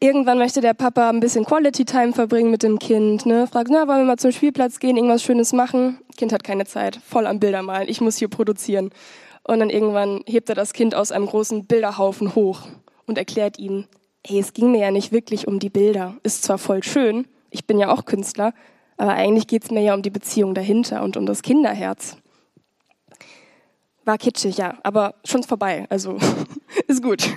Irgendwann 0.00 0.38
möchte 0.38 0.60
der 0.60 0.74
Papa 0.74 1.08
ein 1.08 1.20
bisschen 1.20 1.44
Quality 1.44 1.84
Time 1.84 2.12
verbringen 2.12 2.50
mit 2.50 2.64
dem 2.64 2.80
Kind, 2.80 3.24
ne? 3.24 3.46
Fragt, 3.46 3.70
na, 3.70 3.86
wollen 3.86 4.00
wir 4.00 4.04
mal 4.04 4.16
zum 4.18 4.32
Spielplatz 4.32 4.80
gehen, 4.80 4.96
irgendwas 4.96 5.22
Schönes 5.22 5.52
machen? 5.52 6.00
Kind 6.16 6.32
hat 6.32 6.42
keine 6.42 6.66
Zeit, 6.66 6.96
voll 6.96 7.26
am 7.26 7.38
Bildermalen. 7.38 7.88
Ich 7.88 8.00
muss 8.00 8.16
hier 8.16 8.28
produzieren. 8.28 8.90
Und 9.44 9.60
dann 9.60 9.70
irgendwann 9.70 10.22
hebt 10.26 10.48
er 10.48 10.56
das 10.56 10.72
Kind 10.72 10.94
aus 10.94 11.12
einem 11.12 11.26
großen 11.26 11.66
Bilderhaufen 11.66 12.34
hoch 12.34 12.62
und 13.06 13.16
erklärt 13.16 13.58
ihm, 13.58 13.86
hey, 14.26 14.40
es 14.40 14.52
ging 14.52 14.72
mir 14.72 14.80
ja 14.80 14.90
nicht 14.90 15.12
wirklich 15.12 15.46
um 15.46 15.58
die 15.58 15.70
Bilder. 15.70 16.16
Ist 16.22 16.42
zwar 16.42 16.58
voll 16.58 16.82
schön, 16.82 17.26
ich 17.52 17.66
bin 17.66 17.78
ja 17.78 17.92
auch 17.92 18.04
Künstler, 18.04 18.54
aber 18.96 19.12
eigentlich 19.12 19.46
geht 19.46 19.64
es 19.64 19.70
mir 19.70 19.82
ja 19.82 19.94
um 19.94 20.02
die 20.02 20.10
Beziehung 20.10 20.54
dahinter 20.54 21.02
und 21.02 21.16
um 21.16 21.26
das 21.26 21.42
Kinderherz. 21.42 22.16
War 24.04 24.18
kitschig, 24.18 24.56
ja, 24.56 24.78
aber 24.82 25.14
schon 25.24 25.44
vorbei, 25.44 25.86
also 25.88 26.18
ist 26.88 27.02
gut. 27.02 27.28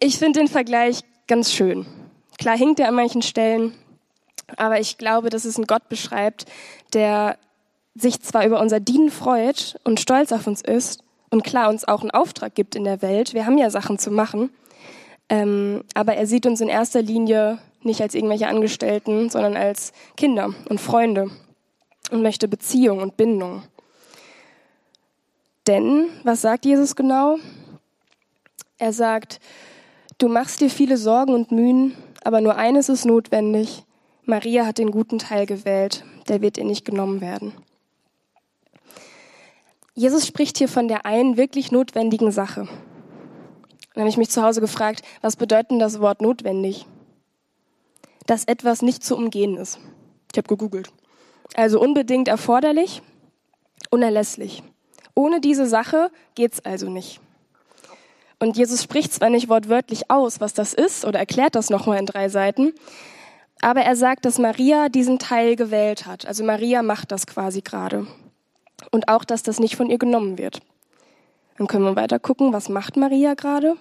Ich 0.00 0.18
finde 0.18 0.40
den 0.40 0.48
Vergleich 0.48 1.00
ganz 1.26 1.52
schön. 1.52 1.86
Klar 2.38 2.56
hinkt 2.56 2.80
er 2.80 2.88
an 2.88 2.94
manchen 2.94 3.22
Stellen, 3.22 3.74
aber 4.56 4.80
ich 4.80 4.98
glaube, 4.98 5.30
dass 5.30 5.44
es 5.44 5.56
einen 5.56 5.66
Gott 5.66 5.88
beschreibt, 5.88 6.46
der 6.92 7.38
sich 7.94 8.20
zwar 8.22 8.46
über 8.46 8.60
unser 8.60 8.78
Dienen 8.78 9.10
freut 9.10 9.78
und 9.84 10.00
stolz 10.00 10.32
auf 10.32 10.46
uns 10.46 10.60
ist 10.60 11.02
und 11.30 11.44
klar 11.44 11.68
uns 11.68 11.86
auch 11.86 12.02
einen 12.02 12.10
Auftrag 12.10 12.54
gibt 12.54 12.76
in 12.76 12.84
der 12.84 13.02
Welt. 13.02 13.34
Wir 13.34 13.46
haben 13.46 13.58
ja 13.58 13.70
Sachen 13.70 13.98
zu 13.98 14.10
machen, 14.10 14.50
ähm, 15.28 15.82
aber 15.94 16.14
er 16.14 16.26
sieht 16.26 16.46
uns 16.46 16.60
in 16.60 16.68
erster 16.68 17.02
Linie 17.02 17.58
nicht 17.82 18.00
als 18.00 18.14
irgendwelche 18.14 18.48
Angestellten, 18.48 19.30
sondern 19.30 19.56
als 19.56 19.92
Kinder 20.16 20.54
und 20.68 20.80
Freunde 20.80 21.30
und 22.10 22.22
möchte 22.22 22.48
Beziehung 22.48 23.00
und 23.00 23.16
Bindung. 23.16 23.62
Denn, 25.66 26.08
was 26.22 26.42
sagt 26.42 26.64
Jesus 26.64 26.94
genau? 26.94 27.38
Er 28.78 28.92
sagt, 28.92 29.40
du 30.18 30.28
machst 30.28 30.60
dir 30.60 30.70
viele 30.70 30.96
Sorgen 30.96 31.34
und 31.34 31.50
Mühen, 31.50 31.96
aber 32.22 32.40
nur 32.40 32.56
eines 32.56 32.88
ist 32.88 33.04
notwendig. 33.04 33.84
Maria 34.24 34.66
hat 34.66 34.78
den 34.78 34.90
guten 34.90 35.18
Teil 35.18 35.46
gewählt, 35.46 36.04
der 36.28 36.42
wird 36.42 36.58
ihr 36.58 36.64
nicht 36.64 36.84
genommen 36.84 37.20
werden. 37.20 37.52
Jesus 39.94 40.26
spricht 40.26 40.58
hier 40.58 40.68
von 40.68 40.88
der 40.88 41.06
einen 41.06 41.36
wirklich 41.36 41.72
notwendigen 41.72 42.30
Sache. 42.30 42.68
Dann 43.94 44.02
habe 44.02 44.10
ich 44.10 44.18
mich 44.18 44.28
zu 44.28 44.42
Hause 44.42 44.60
gefragt, 44.60 45.02
was 45.22 45.36
bedeutet 45.36 45.80
das 45.80 46.00
Wort 46.00 46.20
notwendig? 46.20 46.84
Dass 48.26 48.44
etwas 48.44 48.82
nicht 48.82 49.04
zu 49.04 49.16
umgehen 49.16 49.56
ist. 49.56 49.78
Ich 50.32 50.38
habe 50.38 50.48
gegoogelt. 50.48 50.90
Also 51.54 51.80
unbedingt 51.80 52.28
erforderlich, 52.28 53.02
unerlässlich. 53.90 54.62
Ohne 55.14 55.40
diese 55.40 55.66
Sache 55.66 56.10
geht's 56.34 56.64
also 56.64 56.90
nicht. 56.90 57.20
Und 58.38 58.56
Jesus 58.56 58.82
spricht 58.82 59.14
zwar 59.14 59.30
nicht 59.30 59.48
wortwörtlich 59.48 60.10
aus, 60.10 60.40
was 60.40 60.52
das 60.52 60.74
ist, 60.74 61.06
oder 61.06 61.18
erklärt 61.18 61.54
das 61.54 61.70
nochmal 61.70 61.98
in 61.98 62.06
drei 62.06 62.28
Seiten, 62.28 62.74
aber 63.62 63.80
er 63.80 63.96
sagt, 63.96 64.26
dass 64.26 64.38
Maria 64.38 64.90
diesen 64.90 65.18
Teil 65.18 65.56
gewählt 65.56 66.04
hat. 66.04 66.26
Also 66.26 66.44
Maria 66.44 66.82
macht 66.82 67.12
das 67.12 67.26
quasi 67.26 67.62
gerade. 67.62 68.06
und 68.90 69.08
auch, 69.08 69.24
dass 69.24 69.42
das 69.42 69.58
nicht 69.58 69.74
von 69.74 69.88
ihr 69.88 69.96
genommen 69.96 70.36
wird. 70.36 70.60
Dann 71.56 71.66
können 71.66 71.84
wir 71.84 71.96
weiter 71.96 72.18
gucken, 72.18 72.52
was 72.52 72.68
macht 72.68 72.98
Maria 72.98 73.32
gerade? 73.32 73.76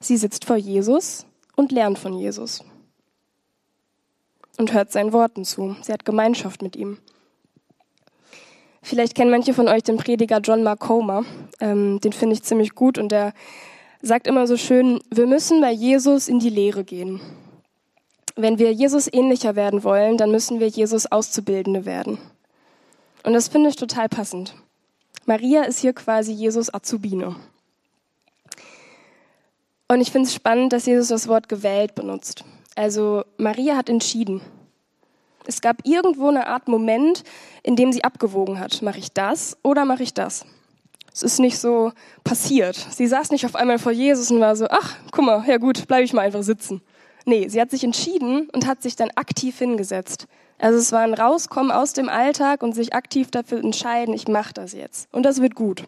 Sie 0.00 0.16
sitzt 0.16 0.44
vor 0.44 0.56
Jesus 0.56 1.24
und 1.54 1.70
lernt 1.70 2.00
von 2.00 2.12
Jesus 2.12 2.64
und 4.58 4.72
hört 4.72 4.92
seinen 4.92 5.12
Worten 5.12 5.44
zu. 5.44 5.76
Sie 5.82 5.92
hat 5.92 6.04
Gemeinschaft 6.04 6.62
mit 6.62 6.76
ihm. 6.76 6.98
Vielleicht 8.82 9.14
kennen 9.14 9.30
manche 9.30 9.52
von 9.52 9.68
euch 9.68 9.82
den 9.82 9.96
Prediger 9.96 10.38
John 10.38 10.62
Mark 10.62 10.80
Comer. 10.80 11.24
Ähm, 11.60 12.00
den 12.00 12.12
finde 12.12 12.34
ich 12.34 12.42
ziemlich 12.42 12.74
gut 12.74 12.98
und 12.98 13.10
der 13.10 13.32
sagt 14.00 14.26
immer 14.26 14.46
so 14.46 14.56
schön, 14.56 15.00
wir 15.10 15.26
müssen 15.26 15.60
bei 15.60 15.72
Jesus 15.72 16.28
in 16.28 16.38
die 16.38 16.50
Lehre 16.50 16.84
gehen. 16.84 17.20
Wenn 18.36 18.58
wir 18.58 18.72
Jesus 18.72 19.12
ähnlicher 19.12 19.56
werden 19.56 19.82
wollen, 19.82 20.18
dann 20.18 20.30
müssen 20.30 20.60
wir 20.60 20.68
Jesus 20.68 21.10
Auszubildende 21.10 21.84
werden. 21.84 22.18
Und 23.24 23.32
das 23.32 23.48
finde 23.48 23.70
ich 23.70 23.76
total 23.76 24.08
passend. 24.08 24.54
Maria 25.24 25.62
ist 25.64 25.80
hier 25.80 25.92
quasi 25.92 26.32
Jesus 26.32 26.72
Azubine. 26.72 27.34
Und 29.88 30.00
ich 30.00 30.12
finde 30.12 30.28
es 30.28 30.34
spannend, 30.34 30.72
dass 30.72 30.86
Jesus 30.86 31.08
das 31.08 31.26
Wort 31.26 31.48
gewählt 31.48 31.96
benutzt. 31.96 32.44
Also 32.76 33.24
Maria 33.38 33.76
hat 33.76 33.88
entschieden. 33.88 34.40
Es 35.46 35.60
gab 35.60 35.78
irgendwo 35.84 36.28
eine 36.28 36.46
Art 36.46 36.68
Moment, 36.68 37.24
in 37.62 37.74
dem 37.74 37.92
sie 37.92 38.04
abgewogen 38.04 38.60
hat. 38.60 38.82
Mache 38.82 38.98
ich 38.98 39.12
das 39.12 39.56
oder 39.62 39.84
mache 39.84 40.02
ich 40.02 40.12
das? 40.12 40.44
Es 41.12 41.22
ist 41.22 41.38
nicht 41.38 41.58
so 41.58 41.92
passiert. 42.24 42.76
Sie 42.76 43.06
saß 43.06 43.30
nicht 43.30 43.46
auf 43.46 43.56
einmal 43.56 43.78
vor 43.78 43.92
Jesus 43.92 44.30
und 44.30 44.40
war 44.40 44.54
so, 44.54 44.66
ach, 44.68 44.96
guck 45.12 45.24
mal, 45.24 45.44
ja 45.48 45.56
gut, 45.56 45.88
bleibe 45.88 46.04
ich 46.04 46.12
mal 46.12 46.22
einfach 46.22 46.42
sitzen. 46.42 46.82
Nee, 47.24 47.48
sie 47.48 47.60
hat 47.60 47.70
sich 47.70 47.84
entschieden 47.84 48.50
und 48.50 48.66
hat 48.66 48.82
sich 48.82 48.96
dann 48.96 49.10
aktiv 49.14 49.58
hingesetzt. 49.58 50.26
Also 50.58 50.78
es 50.78 50.92
war 50.92 51.00
ein 51.00 51.14
Rauskommen 51.14 51.72
aus 51.72 51.94
dem 51.94 52.08
Alltag 52.08 52.62
und 52.62 52.74
sich 52.74 52.94
aktiv 52.94 53.30
dafür 53.30 53.58
entscheiden, 53.58 54.14
ich 54.14 54.28
mache 54.28 54.52
das 54.52 54.72
jetzt. 54.72 55.08
Und 55.12 55.22
das 55.22 55.40
wird 55.40 55.54
gut. 55.54 55.84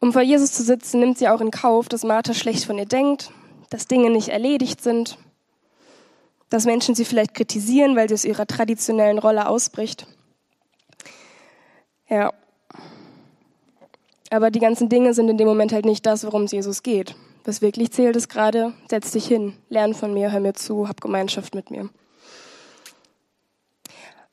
Um 0.00 0.12
vor 0.12 0.22
Jesus 0.22 0.52
zu 0.52 0.62
sitzen, 0.62 1.00
nimmt 1.00 1.18
sie 1.18 1.28
auch 1.28 1.40
in 1.40 1.50
Kauf, 1.50 1.88
dass 1.88 2.02
Martha 2.02 2.34
schlecht 2.34 2.64
von 2.64 2.76
ihr 2.76 2.86
denkt, 2.86 3.30
dass 3.74 3.88
Dinge 3.88 4.08
nicht 4.08 4.28
erledigt 4.28 4.80
sind, 4.80 5.18
dass 6.48 6.64
Menschen 6.64 6.94
sie 6.94 7.04
vielleicht 7.04 7.34
kritisieren, 7.34 7.96
weil 7.96 8.08
sie 8.08 8.14
aus 8.14 8.24
ihrer 8.24 8.46
traditionellen 8.46 9.18
Rolle 9.18 9.48
ausbricht. 9.48 10.06
Ja. 12.08 12.32
Aber 14.30 14.52
die 14.52 14.60
ganzen 14.60 14.88
Dinge 14.88 15.12
sind 15.12 15.28
in 15.28 15.38
dem 15.38 15.48
Moment 15.48 15.72
halt 15.72 15.86
nicht 15.86 16.06
das, 16.06 16.24
worum 16.24 16.44
es 16.44 16.52
Jesus 16.52 16.84
geht. 16.84 17.16
Was 17.42 17.62
wirklich 17.62 17.90
zählt, 17.90 18.14
ist 18.14 18.28
gerade, 18.28 18.74
setz 18.88 19.10
dich 19.10 19.26
hin, 19.26 19.54
lern 19.70 19.92
von 19.92 20.14
mir, 20.14 20.30
hör 20.30 20.38
mir 20.38 20.54
zu, 20.54 20.88
hab 20.88 21.00
Gemeinschaft 21.00 21.56
mit 21.56 21.72
mir. 21.72 21.90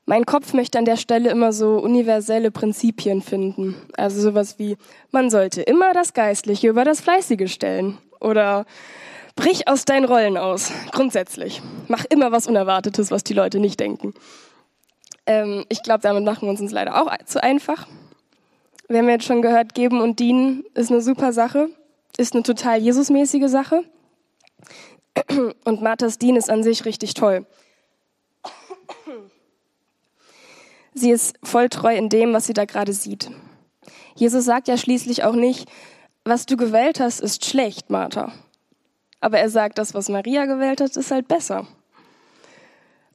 Mein 0.06 0.28
Kopf 0.28 0.54
möchte 0.54 0.78
an 0.78 0.86
der 0.86 0.98
Stelle 0.98 1.32
immer 1.32 1.52
so 1.52 1.80
universelle 1.80 2.52
Prinzipien 2.52 3.24
finden. 3.24 3.76
Also 3.98 4.22
sowas 4.22 4.60
wie, 4.60 4.78
man 5.10 5.32
sollte 5.32 5.64
immer 5.64 5.94
das 5.94 6.14
Geistliche 6.14 6.68
über 6.68 6.86
das 6.86 7.02
Fleißige 7.02 7.52
stellen. 7.52 7.98
Oder 8.20 8.68
brich 9.36 9.68
aus 9.68 9.86
deinen 9.86 10.06
Rollen 10.06 10.38
aus, 10.38 10.72
grundsätzlich. 10.92 11.62
Mach 11.88 12.06
immer 12.06 12.32
was 12.32 12.48
Unerwartetes, 12.48 13.12
was 13.12 13.24
die 13.24 13.34
Leute 13.34 13.60
nicht 13.60 13.80
denken. 13.80 14.14
Ähm, 15.26 15.66
ich 15.70 15.84
glaube, 15.84 16.02
damit 16.02 16.24
machen 16.24 16.44
wir 16.44 16.50
uns 16.50 16.62
uns 16.62 16.72
leider 16.72 17.02
auch 17.02 17.12
zu 17.26 17.44
einfach. 17.44 17.88
Wir 18.88 19.00
haben 19.00 19.10
jetzt 19.10 19.26
schon 19.26 19.42
gehört, 19.42 19.74
geben 19.74 20.02
und 20.02 20.20
dienen 20.20 20.64
ist 20.74 20.92
eine 20.92 21.02
super 21.02 21.32
Sache, 21.32 21.70
ist 22.18 22.34
eine 22.34 22.44
total 22.44 22.80
Jesusmäßige 22.80 23.50
Sache. 23.50 23.84
Und 25.66 25.82
Marthas 25.82 26.18
Dien 26.18 26.36
ist 26.36 26.50
an 26.50 26.64
sich 26.64 26.86
richtig 26.86 27.14
toll. 27.14 27.46
Sie 30.94 31.10
ist 31.10 31.36
voll 31.42 31.70
treu 31.70 31.96
in 31.96 32.10
dem, 32.10 32.34
was 32.34 32.48
sie 32.48 32.54
da 32.54 32.66
gerade 32.66 32.94
sieht. 32.94 33.32
Jesus 34.16 34.46
sagt 34.46 34.68
ja 34.68 34.78
schließlich 34.78 35.24
auch 35.24 35.36
nicht, 35.36 35.70
was 36.26 36.46
du 36.46 36.58
gewählt 36.58 37.00
hast, 37.00 37.22
ist 37.22 37.46
schlecht, 37.46 37.90
Martha. 37.90 38.32
Aber 39.22 39.40
er 39.40 39.50
sagt, 39.50 39.78
das, 39.78 39.94
was 39.94 40.10
Maria 40.10 40.46
gewählt 40.46 40.82
hat, 40.82 40.98
ist 40.98 41.12
halt 41.12 41.28
besser. 41.28 41.68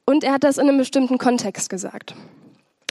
Und 0.05 0.23
er 0.23 0.33
hat 0.33 0.43
das 0.43 0.57
in 0.57 0.67
einem 0.67 0.77
bestimmten 0.77 1.17
Kontext 1.17 1.69
gesagt. 1.69 2.15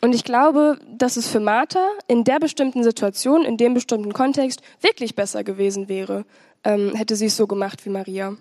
Und 0.02 0.14
ich 0.14 0.22
glaube, 0.22 0.78
dass 0.88 1.16
es 1.16 1.26
für 1.26 1.40
Martha 1.40 1.88
in 2.06 2.24
der 2.24 2.38
bestimmten 2.38 2.84
Situation, 2.84 3.44
in 3.44 3.56
dem 3.56 3.72
bestimmten 3.72 4.12
Kontext 4.12 4.60
wirklich 4.82 5.16
besser 5.16 5.42
gewesen 5.42 5.88
wäre, 5.88 6.26
ähm, 6.62 6.94
hätte 6.94 7.16
sie 7.16 7.26
es 7.26 7.36
so 7.36 7.46
gemacht 7.46 7.86
wie 7.86 7.90
Maria, 7.90 8.36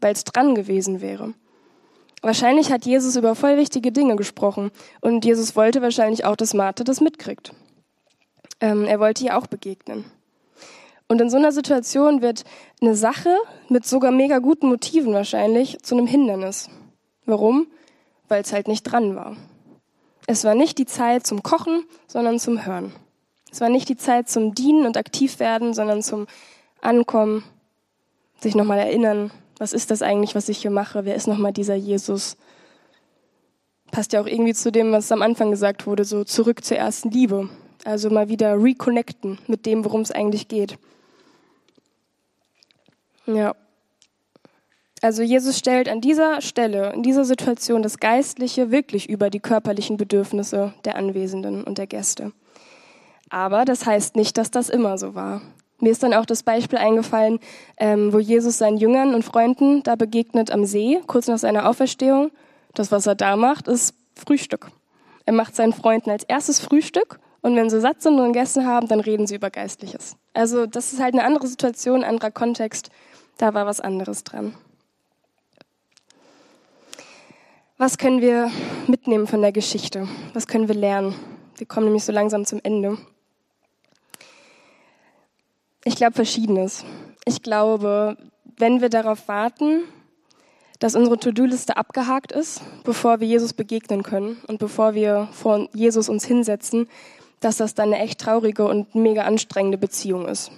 weil 0.00 0.14
es 0.14 0.24
dran 0.24 0.54
gewesen 0.54 1.02
wäre. 1.02 1.34
Wahrscheinlich 2.22 2.72
hat 2.72 2.86
Jesus 2.86 3.16
über 3.16 3.34
voll 3.34 3.58
wichtige 3.58 3.92
Dinge 3.92 4.16
gesprochen 4.16 4.70
und 5.02 5.24
Jesus 5.24 5.54
wollte 5.54 5.82
wahrscheinlich 5.82 6.24
auch, 6.24 6.36
dass 6.36 6.54
Martha 6.54 6.82
das 6.82 7.02
mitkriegt. 7.02 7.52
Ähm, 8.60 8.86
er 8.86 8.98
wollte 8.98 9.24
ihr 9.24 9.36
auch 9.36 9.46
begegnen. 9.46 10.06
Und 11.08 11.20
in 11.20 11.30
so 11.30 11.36
einer 11.36 11.52
Situation 11.52 12.20
wird 12.20 12.44
eine 12.80 12.94
Sache 12.94 13.34
mit 13.68 13.86
sogar 13.86 14.10
mega 14.10 14.38
guten 14.38 14.68
Motiven 14.68 15.12
wahrscheinlich 15.12 15.78
zu 15.82 15.96
einem 15.96 16.06
Hindernis. 16.06 16.68
Warum? 17.26 17.68
Weil 18.28 18.42
es 18.42 18.52
halt 18.52 18.66
nicht 18.66 18.82
dran 18.82 19.14
war. 19.14 19.36
Es 20.26 20.42
war 20.44 20.56
nicht 20.56 20.78
die 20.78 20.86
Zeit 20.86 21.26
zum 21.26 21.42
Kochen, 21.44 21.84
sondern 22.08 22.40
zum 22.40 22.66
Hören. 22.66 22.92
Es 23.52 23.60
war 23.60 23.68
nicht 23.68 23.88
die 23.88 23.96
Zeit 23.96 24.28
zum 24.28 24.54
Dienen 24.54 24.84
und 24.84 24.96
aktiv 24.96 25.38
werden, 25.38 25.74
sondern 25.74 26.02
zum 26.02 26.26
Ankommen, 26.80 27.44
sich 28.40 28.54
nochmal 28.54 28.78
erinnern, 28.78 29.30
was 29.58 29.72
ist 29.72 29.90
das 29.90 30.02
eigentlich, 30.02 30.34
was 30.34 30.48
ich 30.48 30.58
hier 30.58 30.70
mache? 30.70 31.04
Wer 31.04 31.14
ist 31.14 31.26
nochmal 31.26 31.52
dieser 31.52 31.74
Jesus? 31.74 32.36
Passt 33.90 34.12
ja 34.12 34.20
auch 34.20 34.26
irgendwie 34.26 34.52
zu 34.52 34.70
dem, 34.70 34.92
was 34.92 35.10
am 35.10 35.22
Anfang 35.22 35.50
gesagt 35.50 35.86
wurde, 35.86 36.04
so 36.04 36.24
zurück 36.24 36.64
zur 36.64 36.76
ersten 36.76 37.10
Liebe. 37.10 37.48
Also 37.84 38.10
mal 38.10 38.28
wieder 38.28 38.62
reconnecten 38.62 39.38
mit 39.46 39.64
dem, 39.64 39.84
worum 39.84 40.00
es 40.02 40.10
eigentlich 40.10 40.48
geht. 40.48 40.76
Ja. 43.26 43.54
Also 45.02 45.22
Jesus 45.22 45.58
stellt 45.58 45.88
an 45.88 46.00
dieser 46.00 46.40
Stelle, 46.40 46.92
in 46.92 47.02
dieser 47.02 47.24
Situation 47.24 47.82
das 47.82 47.98
Geistliche 47.98 48.70
wirklich 48.70 49.08
über 49.08 49.30
die 49.30 49.40
körperlichen 49.40 49.96
Bedürfnisse 49.96 50.72
der 50.84 50.96
Anwesenden 50.96 51.64
und 51.64 51.78
der 51.78 51.86
Gäste. 51.86 52.32
Aber 53.28 53.64
das 53.64 53.84
heißt 53.84 54.16
nicht, 54.16 54.38
dass 54.38 54.50
das 54.50 54.70
immer 54.70 54.96
so 54.98 55.14
war. 55.14 55.42
Mir 55.78 55.92
ist 55.92 56.02
dann 56.02 56.14
auch 56.14 56.24
das 56.24 56.42
Beispiel 56.42 56.78
eingefallen, 56.78 57.38
ähm, 57.76 58.12
wo 58.12 58.18
Jesus 58.18 58.56
seinen 58.56 58.78
Jüngern 58.78 59.14
und 59.14 59.24
Freunden 59.24 59.82
da 59.82 59.94
begegnet 59.94 60.50
am 60.50 60.64
See, 60.64 61.00
kurz 61.06 61.26
nach 61.28 61.38
seiner 61.38 61.68
Auferstehung. 61.68 62.30
Das, 62.74 62.90
was 62.90 63.06
er 63.06 63.14
da 63.14 63.36
macht, 63.36 63.68
ist 63.68 63.94
Frühstück. 64.14 64.70
Er 65.26 65.34
macht 65.34 65.54
seinen 65.54 65.74
Freunden 65.74 66.10
als 66.10 66.24
erstes 66.24 66.60
Frühstück 66.60 67.18
und 67.42 67.54
wenn 67.56 67.68
sie 67.68 67.80
satt 67.80 68.00
sind 68.00 68.18
und 68.18 68.32
gegessen 68.32 68.66
haben, 68.66 68.88
dann 68.88 69.00
reden 69.00 69.26
sie 69.26 69.34
über 69.34 69.50
Geistliches. 69.50 70.16
Also 70.32 70.66
das 70.66 70.92
ist 70.92 71.00
halt 71.00 71.14
eine 71.14 71.24
andere 71.24 71.46
Situation, 71.46 72.04
anderer 72.04 72.30
Kontext. 72.30 72.90
Da 73.38 73.52
war 73.52 73.66
was 73.66 73.80
anderes 73.80 74.24
dran. 74.24 74.54
Was 77.78 77.98
können 77.98 78.22
wir 78.22 78.50
mitnehmen 78.86 79.26
von 79.26 79.42
der 79.42 79.52
Geschichte? 79.52 80.08
Was 80.32 80.46
können 80.46 80.68
wir 80.68 80.74
lernen? 80.74 81.14
Wir 81.56 81.66
kommen 81.66 81.86
nämlich 81.86 82.04
so 82.04 82.12
langsam 82.12 82.46
zum 82.46 82.60
Ende. 82.62 82.96
Ich 85.84 85.96
glaube 85.96 86.14
Verschiedenes. 86.14 86.84
Ich 87.26 87.42
glaube, 87.42 88.16
wenn 88.56 88.80
wir 88.80 88.88
darauf 88.88 89.28
warten, 89.28 89.82
dass 90.78 90.94
unsere 90.94 91.18
To-Do-Liste 91.18 91.76
abgehakt 91.76 92.32
ist, 92.32 92.62
bevor 92.84 93.20
wir 93.20 93.26
Jesus 93.28 93.52
begegnen 93.52 94.02
können 94.02 94.38
und 94.46 94.58
bevor 94.58 94.94
wir 94.94 95.28
vor 95.32 95.68
Jesus 95.74 96.08
uns 96.08 96.24
hinsetzen, 96.24 96.88
dass 97.40 97.58
das 97.58 97.74
dann 97.74 97.92
eine 97.92 98.02
echt 98.02 98.20
traurige 98.20 98.64
und 98.64 98.94
mega 98.94 99.24
anstrengende 99.24 99.78
Beziehung 99.78 100.26
ist. 100.26 100.50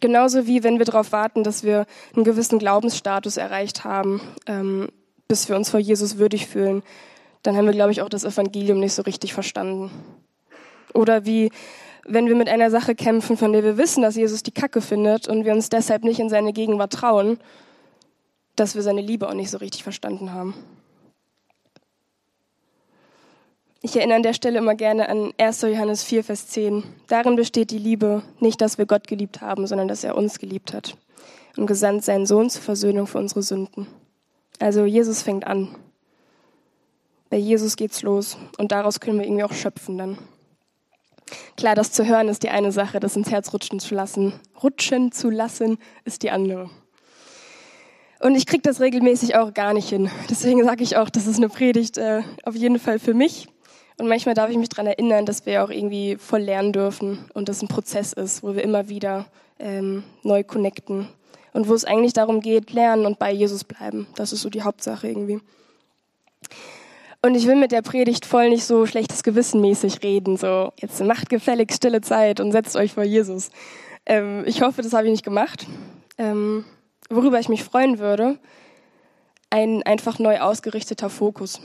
Genauso 0.00 0.46
wie 0.46 0.62
wenn 0.62 0.78
wir 0.78 0.84
darauf 0.84 1.12
warten, 1.12 1.42
dass 1.42 1.64
wir 1.64 1.86
einen 2.14 2.24
gewissen 2.24 2.58
Glaubensstatus 2.58 3.36
erreicht 3.36 3.84
haben, 3.84 4.20
ähm, 4.46 4.88
bis 5.26 5.48
wir 5.48 5.56
uns 5.56 5.70
vor 5.70 5.80
Jesus 5.80 6.18
würdig 6.18 6.46
fühlen, 6.46 6.82
dann 7.42 7.56
haben 7.56 7.66
wir, 7.66 7.72
glaube 7.72 7.92
ich, 7.92 8.02
auch 8.02 8.08
das 8.08 8.24
Evangelium 8.24 8.80
nicht 8.80 8.94
so 8.94 9.02
richtig 9.02 9.34
verstanden. 9.34 9.90
Oder 10.94 11.24
wie 11.24 11.50
wenn 12.04 12.26
wir 12.26 12.34
mit 12.34 12.48
einer 12.48 12.70
Sache 12.70 12.94
kämpfen, 12.94 13.36
von 13.36 13.52
der 13.52 13.62
wir 13.62 13.76
wissen, 13.76 14.02
dass 14.02 14.16
Jesus 14.16 14.42
die 14.42 14.50
Kacke 14.50 14.80
findet 14.80 15.28
und 15.28 15.44
wir 15.44 15.52
uns 15.52 15.68
deshalb 15.68 16.04
nicht 16.04 16.18
in 16.18 16.30
seine 16.30 16.52
Gegenwart 16.52 16.92
trauen, 16.92 17.38
dass 18.56 18.74
wir 18.74 18.82
seine 18.82 19.02
Liebe 19.02 19.28
auch 19.28 19.34
nicht 19.34 19.50
so 19.50 19.58
richtig 19.58 19.82
verstanden 19.82 20.32
haben. 20.32 20.54
Ich 23.80 23.94
erinnere 23.94 24.16
an 24.16 24.22
der 24.24 24.32
Stelle 24.32 24.58
immer 24.58 24.74
gerne 24.74 25.08
an 25.08 25.32
1. 25.38 25.62
Johannes 25.62 26.02
4, 26.02 26.24
Vers 26.24 26.48
10. 26.48 26.82
Darin 27.06 27.36
besteht 27.36 27.70
die 27.70 27.78
Liebe, 27.78 28.22
nicht, 28.40 28.60
dass 28.60 28.76
wir 28.76 28.86
Gott 28.86 29.06
geliebt 29.06 29.40
haben, 29.40 29.68
sondern 29.68 29.86
dass 29.86 30.02
er 30.02 30.16
uns 30.16 30.40
geliebt 30.40 30.74
hat 30.74 30.96
und 31.56 31.66
gesandt 31.66 32.04
seinen 32.04 32.26
Sohn 32.26 32.50
zur 32.50 32.62
Versöhnung 32.62 33.06
für 33.06 33.18
unsere 33.18 33.42
Sünden. 33.42 33.86
Also 34.58 34.84
Jesus 34.84 35.22
fängt 35.22 35.46
an. 35.46 35.76
Bei 37.30 37.36
Jesus 37.36 37.76
geht's 37.76 38.02
los 38.02 38.36
und 38.56 38.72
daraus 38.72 38.98
können 38.98 39.20
wir 39.20 39.26
irgendwie 39.26 39.44
auch 39.44 39.52
schöpfen 39.52 39.96
dann. 39.96 40.18
Klar, 41.56 41.76
das 41.76 41.92
zu 41.92 42.04
hören 42.04 42.28
ist 42.28 42.42
die 42.42 42.48
eine 42.48 42.72
Sache, 42.72 42.98
das 42.98 43.14
ins 43.14 43.30
Herz 43.30 43.52
rutschen 43.52 43.78
zu 43.78 43.94
lassen. 43.94 44.32
Rutschen 44.60 45.12
zu 45.12 45.30
lassen 45.30 45.78
ist 46.04 46.24
die 46.24 46.30
andere. 46.30 46.68
Und 48.18 48.34
ich 48.34 48.46
kriege 48.46 48.62
das 48.62 48.80
regelmäßig 48.80 49.36
auch 49.36 49.54
gar 49.54 49.72
nicht 49.72 49.88
hin. 49.88 50.10
Deswegen 50.28 50.64
sage 50.64 50.82
ich 50.82 50.96
auch, 50.96 51.10
das 51.10 51.28
ist 51.28 51.36
eine 51.36 51.48
Predigt 51.48 51.96
äh, 51.96 52.22
auf 52.42 52.56
jeden 52.56 52.80
Fall 52.80 52.98
für 52.98 53.14
mich. 53.14 53.46
Und 53.98 54.06
manchmal 54.08 54.34
darf 54.34 54.50
ich 54.50 54.56
mich 54.56 54.68
daran 54.68 54.86
erinnern, 54.86 55.26
dass 55.26 55.44
wir 55.44 55.64
auch 55.64 55.70
irgendwie 55.70 56.16
voll 56.16 56.40
lernen 56.40 56.72
dürfen 56.72 57.18
und 57.34 57.48
das 57.48 57.62
ein 57.62 57.68
Prozess 57.68 58.12
ist, 58.12 58.42
wo 58.42 58.54
wir 58.54 58.62
immer 58.62 58.88
wieder 58.88 59.26
ähm, 59.58 60.04
neu 60.22 60.44
connecten 60.44 61.08
und 61.52 61.68
wo 61.68 61.74
es 61.74 61.84
eigentlich 61.84 62.12
darum 62.12 62.40
geht, 62.40 62.72
lernen 62.72 63.06
und 63.06 63.18
bei 63.18 63.32
Jesus 63.32 63.64
bleiben. 63.64 64.06
Das 64.14 64.32
ist 64.32 64.42
so 64.42 64.50
die 64.50 64.62
Hauptsache 64.62 65.08
irgendwie. 65.08 65.40
Und 67.20 67.34
ich 67.34 67.46
will 67.48 67.56
mit 67.56 67.72
der 67.72 67.82
Predigt 67.82 68.24
voll 68.24 68.48
nicht 68.48 68.64
so 68.64 68.86
schlechtes 68.86 69.24
Gewissen 69.24 69.60
mäßig 69.60 70.04
reden, 70.04 70.36
so 70.36 70.72
jetzt 70.76 71.02
macht 71.02 71.28
gefällig 71.28 71.72
stille 71.72 72.00
Zeit 72.00 72.38
und 72.38 72.52
setzt 72.52 72.76
euch 72.76 72.92
vor 72.92 73.02
Jesus. 73.02 73.50
Ähm, 74.06 74.44
ich 74.46 74.62
hoffe, 74.62 74.82
das 74.82 74.92
habe 74.92 75.06
ich 75.06 75.10
nicht 75.10 75.24
gemacht. 75.24 75.66
Ähm, 76.16 76.64
worüber 77.10 77.40
ich 77.40 77.48
mich 77.48 77.64
freuen 77.64 77.98
würde, 77.98 78.38
ein 79.50 79.82
einfach 79.82 80.20
neu 80.20 80.38
ausgerichteter 80.38 81.10
Fokus. 81.10 81.60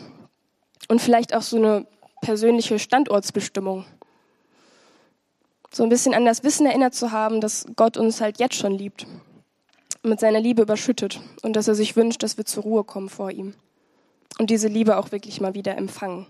Und 0.88 1.02
vielleicht 1.02 1.36
auch 1.36 1.44
so 1.44 1.58
eine 1.58 1.86
persönliche 2.24 2.80
Standortsbestimmung. 2.80 3.86
So 5.72 5.84
ein 5.84 5.90
bisschen 5.90 6.14
an 6.14 6.26
das 6.26 6.44
Wissen 6.44 6.66
erinnert 6.66 6.96
zu 6.96 7.12
haben, 7.12 7.42
dass 7.42 7.66
Gott 7.76 7.98
uns 7.98 8.22
halt 8.22 8.40
jetzt 8.40 8.56
schon 8.56 8.74
liebt, 8.74 9.06
mit 10.04 10.20
seiner 10.20 10.40
Liebe 10.40 10.64
überschüttet 10.64 11.20
und 11.44 11.56
dass 11.56 11.68
er 11.68 11.76
sich 11.76 11.96
wünscht, 11.96 12.24
dass 12.24 12.38
wir 12.38 12.46
zur 12.46 12.64
Ruhe 12.64 12.84
kommen 12.84 13.10
vor 13.10 13.30
ihm 13.30 13.54
und 14.40 14.50
diese 14.50 14.68
Liebe 14.68 14.98
auch 14.98 15.12
wirklich 15.12 15.42
mal 15.42 15.54
wieder 15.54 15.78
empfangen. 15.78 16.26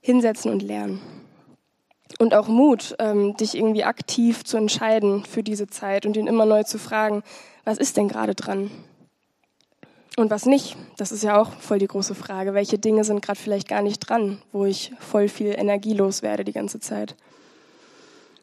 Hinsetzen 0.00 0.50
und 0.50 0.62
lernen. 0.62 1.00
Und 2.18 2.34
auch 2.34 2.48
Mut, 2.48 2.94
ähm, 2.98 3.36
dich 3.36 3.54
irgendwie 3.54 3.84
aktiv 3.84 4.44
zu 4.44 4.56
entscheiden 4.56 5.24
für 5.24 5.42
diese 5.42 5.66
Zeit 5.66 6.06
und 6.06 6.16
ihn 6.16 6.26
immer 6.26 6.46
neu 6.46 6.62
zu 6.62 6.78
fragen, 6.78 7.22
was 7.64 7.78
ist 7.78 7.96
denn 7.96 8.08
gerade 8.08 8.34
dran? 8.34 8.70
Und 10.18 10.30
was 10.30 10.46
nicht? 10.46 10.76
Das 10.96 11.12
ist 11.12 11.22
ja 11.22 11.40
auch 11.40 11.52
voll 11.52 11.78
die 11.78 11.86
große 11.86 12.16
Frage. 12.16 12.52
Welche 12.52 12.76
Dinge 12.76 13.04
sind 13.04 13.22
gerade 13.22 13.38
vielleicht 13.38 13.68
gar 13.68 13.82
nicht 13.82 14.00
dran, 14.00 14.42
wo 14.50 14.64
ich 14.64 14.90
voll 14.98 15.28
viel 15.28 15.54
Energie 15.56 15.94
los 15.94 16.22
werde 16.22 16.42
die 16.42 16.52
ganze 16.52 16.80
Zeit? 16.80 17.14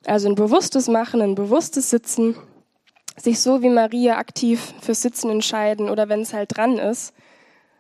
Also 0.06 0.30
ein 0.30 0.36
bewusstes 0.36 0.88
Machen, 0.88 1.22
ein 1.22 1.36
bewusstes 1.36 1.90
Sitzen, 1.90 2.38
sich 3.18 3.42
so 3.42 3.62
wie 3.62 3.68
Maria 3.68 4.18
aktiv 4.18 4.74
fürs 4.80 5.02
Sitzen 5.02 5.30
entscheiden 5.30 5.90
oder 5.90 6.08
wenn 6.08 6.22
es 6.22 6.34
halt 6.34 6.56
dran 6.56 6.78
ist, 6.78 7.14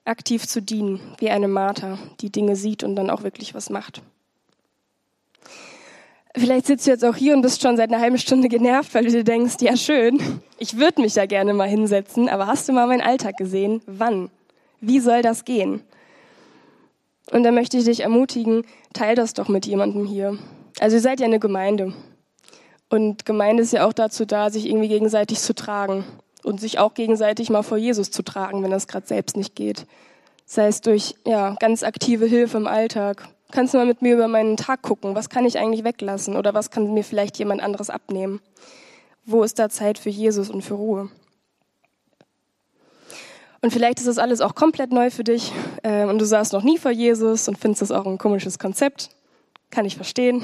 aktiv 0.03 0.45
zu 0.45 0.61
dienen, 0.61 0.99
wie 1.19 1.29
eine 1.29 1.47
Martha, 1.47 1.97
die 2.19 2.33
Dinge 2.33 2.57
sieht 2.57 2.83
und 2.83 2.97
dann 2.97 3.09
auch 3.09 3.23
wirklich 3.23 3.53
was 3.53 3.69
macht. 3.69 4.01
Vielleicht 6.37 6.65
sitzt 6.65 6.85
du 6.85 6.91
jetzt 6.91 7.05
auch 7.05 7.15
hier 7.15 7.33
und 7.33 7.41
bist 7.41 7.61
schon 7.61 7.77
seit 7.77 7.91
einer 7.91 8.01
halben 8.01 8.17
Stunde 8.17 8.49
genervt, 8.49 8.93
weil 8.93 9.05
du 9.05 9.11
dir 9.11 9.23
denkst, 9.23 9.55
ja 9.61 9.77
schön, 9.77 10.19
ich 10.57 10.77
würde 10.77 11.01
mich 11.01 11.13
da 11.13 11.25
gerne 11.25 11.53
mal 11.53 11.67
hinsetzen, 11.67 12.27
aber 12.27 12.47
hast 12.47 12.67
du 12.67 12.73
mal 12.73 12.87
meinen 12.87 13.01
Alltag 13.01 13.37
gesehen? 13.37 13.81
Wann? 13.85 14.29
Wie 14.81 14.99
soll 14.99 15.21
das 15.21 15.45
gehen? 15.45 15.81
Und 17.31 17.43
da 17.43 17.51
möchte 17.51 17.77
ich 17.77 17.85
dich 17.85 18.01
ermutigen, 18.01 18.63
teil 18.93 19.15
das 19.15 19.33
doch 19.33 19.47
mit 19.47 19.65
jemandem 19.65 20.05
hier. 20.05 20.37
Also 20.79 20.97
ihr 20.97 21.01
seid 21.01 21.21
ja 21.21 21.25
eine 21.25 21.39
Gemeinde. 21.39 21.93
Und 22.89 23.25
Gemeinde 23.25 23.63
ist 23.63 23.73
ja 23.73 23.87
auch 23.87 23.93
dazu 23.93 24.25
da, 24.25 24.49
sich 24.49 24.67
irgendwie 24.67 24.89
gegenseitig 24.89 25.39
zu 25.39 25.55
tragen 25.55 26.03
und 26.43 26.59
sich 26.59 26.79
auch 26.79 26.93
gegenseitig 26.93 27.49
mal 27.49 27.63
vor 27.63 27.77
Jesus 27.77 28.11
zu 28.11 28.23
tragen, 28.23 28.61
wenn 28.61 28.71
das 28.71 28.87
gerade 28.87 29.07
selbst 29.07 29.37
nicht 29.37 29.55
geht. 29.55 29.87
Sei 30.45 30.67
es 30.67 30.81
durch 30.81 31.15
ja, 31.25 31.55
ganz 31.59 31.81
aktive 31.81 32.25
Hilfe 32.25 32.57
im 32.57 32.67
Alltag 32.67 33.29
Kannst 33.51 33.73
du 33.73 33.77
mal 33.77 33.85
mit 33.85 34.01
mir 34.01 34.15
über 34.15 34.27
meinen 34.27 34.57
Tag 34.57 34.81
gucken? 34.81 35.15
Was 35.15 35.29
kann 35.29 35.45
ich 35.45 35.57
eigentlich 35.57 35.83
weglassen? 35.83 36.35
Oder 36.35 36.53
was 36.53 36.71
kann 36.71 36.93
mir 36.93 37.03
vielleicht 37.03 37.37
jemand 37.37 37.61
anderes 37.61 37.89
abnehmen? 37.89 38.41
Wo 39.25 39.43
ist 39.43 39.59
da 39.59 39.69
Zeit 39.69 39.97
für 39.97 40.09
Jesus 40.09 40.49
und 40.49 40.61
für 40.61 40.75
Ruhe? 40.75 41.09
Und 43.61 43.71
vielleicht 43.71 43.99
ist 43.99 44.07
das 44.07 44.19
alles 44.19 44.41
auch 44.41 44.53
komplett 44.53 44.91
neu 44.91 45.09
für 45.09 45.23
dich 45.23 45.51
äh, 45.81 46.05
und 46.05 46.19
du 46.19 46.25
saßt 46.25 46.53
noch 46.53 46.61
nie 46.61 46.77
vor 46.77 46.91
Jesus 46.91 47.47
und 47.47 47.57
findest 47.57 47.81
das 47.81 47.91
auch 47.91 48.05
ein 48.05 48.19
komisches 48.19 48.59
Konzept. 48.59 49.09
Kann 49.71 49.85
ich 49.85 49.95
verstehen. 49.95 50.43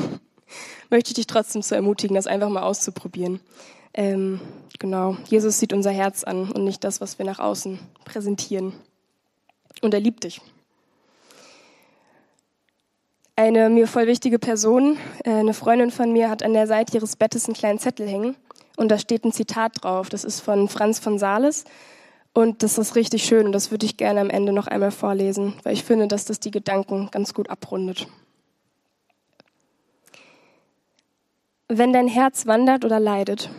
Möchte 0.90 1.12
ich 1.12 1.16
dich 1.16 1.28
trotzdem 1.28 1.62
zu 1.62 1.76
ermutigen, 1.76 2.16
das 2.16 2.26
einfach 2.26 2.50
mal 2.50 2.64
auszuprobieren. 2.64 3.40
Ähm, 3.94 4.42
genau, 4.80 5.18
Jesus 5.28 5.60
sieht 5.60 5.72
unser 5.72 5.92
Herz 5.92 6.24
an 6.24 6.52
und 6.52 6.64
nicht 6.64 6.84
das, 6.84 7.00
was 7.00 7.20
wir 7.20 7.26
nach 7.26 7.40
außen 7.40 7.80
präsentieren. 8.06 8.74
Und 9.82 9.94
er 9.94 10.00
liebt 10.00 10.24
dich 10.24 10.42
eine 13.36 13.70
mir 13.70 13.88
voll 13.88 14.08
wichtige 14.08 14.40
Person, 14.40 14.98
äh, 15.24 15.32
eine 15.32 15.54
Freundin 15.54 15.92
von 15.92 16.12
mir, 16.12 16.30
hat 16.30 16.44
an 16.44 16.54
der 16.54 16.68
Seite 16.68 16.96
ihres 16.98 17.16
Bettes 17.16 17.46
einen 17.46 17.56
kleinen 17.56 17.80
Zettel 17.80 18.08
hängen 18.08 18.36
und 18.78 18.90
da 18.90 18.98
steht 18.98 19.24
ein 19.26 19.32
Zitat 19.32 19.84
drauf. 19.84 20.10
Das 20.10 20.24
ist 20.24 20.42
von 20.42 20.68
Franz 20.68 21.00
von 21.00 21.18
Sales 21.18 21.64
und 22.34 22.64
das 22.64 22.78
ist 22.78 22.96
richtig 22.96 23.24
schön 23.24 23.46
und 23.46 23.52
das 23.52 23.72
würde 23.72 23.86
ich 23.86 23.98
gerne 23.98 24.22
am 24.22 24.30
Ende 24.30 24.54
noch 24.54 24.68
einmal 24.68 24.92
vorlesen, 24.92 25.54
weil 25.64 25.74
ich 25.74 25.84
finde, 25.84 26.08
dass 26.08 26.26
das 26.26 26.40
die 26.40 26.52
Gedanken 26.52 27.10
ganz 27.12 27.34
gut 27.34 27.50
abrundet. 27.50 28.08
Wenn 31.68 31.94
dein 31.94 32.08
Herz 32.08 32.48
wandert 32.48 32.84
oder 32.84 33.00
leidet, 33.00 33.50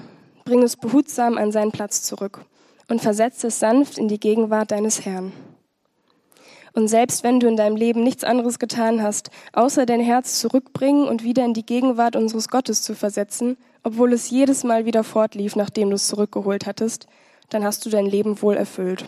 bring 0.45 0.63
es 0.63 0.77
behutsam 0.77 1.39
an 1.39 1.51
seinen 1.51 1.73
Platz 1.73 2.03
zurück 2.03 2.45
und 2.89 3.01
versetze 3.01 3.47
es 3.47 3.59
sanft 3.59 3.97
in 3.97 4.09
die 4.09 4.21
Gegenwart 4.21 4.71
deines 4.71 5.07
Herrn. 5.07 5.33
Und 6.75 6.89
selbst 6.89 7.23
wenn 7.23 7.39
du 7.39 7.49
in 7.49 7.57
deinem 7.57 7.77
Leben 7.77 8.03
nichts 8.03 8.25
anderes 8.25 8.59
getan 8.59 9.03
hast, 9.03 9.31
außer 9.53 9.85
dein 9.85 10.01
Herz 10.01 10.41
zurückbringen 10.41 11.07
und 11.07 11.23
wieder 11.23 11.45
in 11.45 11.55
die 11.55 11.67
Gegenwart 11.67 12.17
unseres 12.17 12.49
Gottes 12.49 12.83
zu 12.83 12.95
versetzen, 12.95 13.57
obwohl 13.83 14.13
es 14.13 14.31
jedes 14.31 14.65
Mal 14.65 14.87
wieder 14.87 15.05
fortlief, 15.05 15.57
nachdem 15.57 15.91
du 15.91 15.97
es 15.97 16.09
zurückgeholt 16.09 16.67
hattest, 16.67 17.07
dann 17.51 17.65
hast 17.65 17.85
du 17.85 17.91
dein 17.91 18.07
Leben 18.07 18.41
wohl 18.41 18.57
erfüllt. 18.57 19.05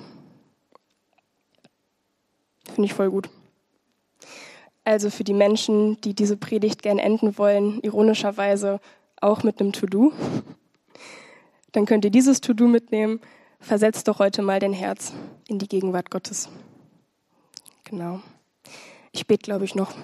Finde 2.67 2.87
ich 2.87 2.95
voll 2.95 3.11
gut. 3.11 3.31
Also 4.85 5.09
für 5.09 5.25
die 5.25 5.33
Menschen, 5.33 5.99
die 6.03 6.15
diese 6.15 6.37
Predigt 6.37 6.83
gern 6.83 6.99
enden 6.99 7.39
wollen, 7.39 7.81
ironischerweise 7.81 8.81
auch 9.21 9.43
mit 9.43 9.61
einem 9.61 9.73
To-Do, 9.73 10.13
dann 11.73 11.87
könnt 11.87 12.05
ihr 12.05 12.11
dieses 12.11 12.43
To-Do 12.43 12.69
mitnehmen. 12.69 13.21
Versetzt 13.61 14.09
doch 14.09 14.19
heute 14.19 14.43
mal 14.43 14.61
dein 14.61 14.75
Herz 14.75 15.15
in 15.49 15.59
die 15.59 15.69
Gegenwart 15.69 16.11
Gottes. 16.11 16.51
Genau. 17.95 18.21
Ich 19.13 19.29
bete, 19.29 19.45
glaube 19.45 19.65
ich, 19.65 19.77
noch. 19.77 19.95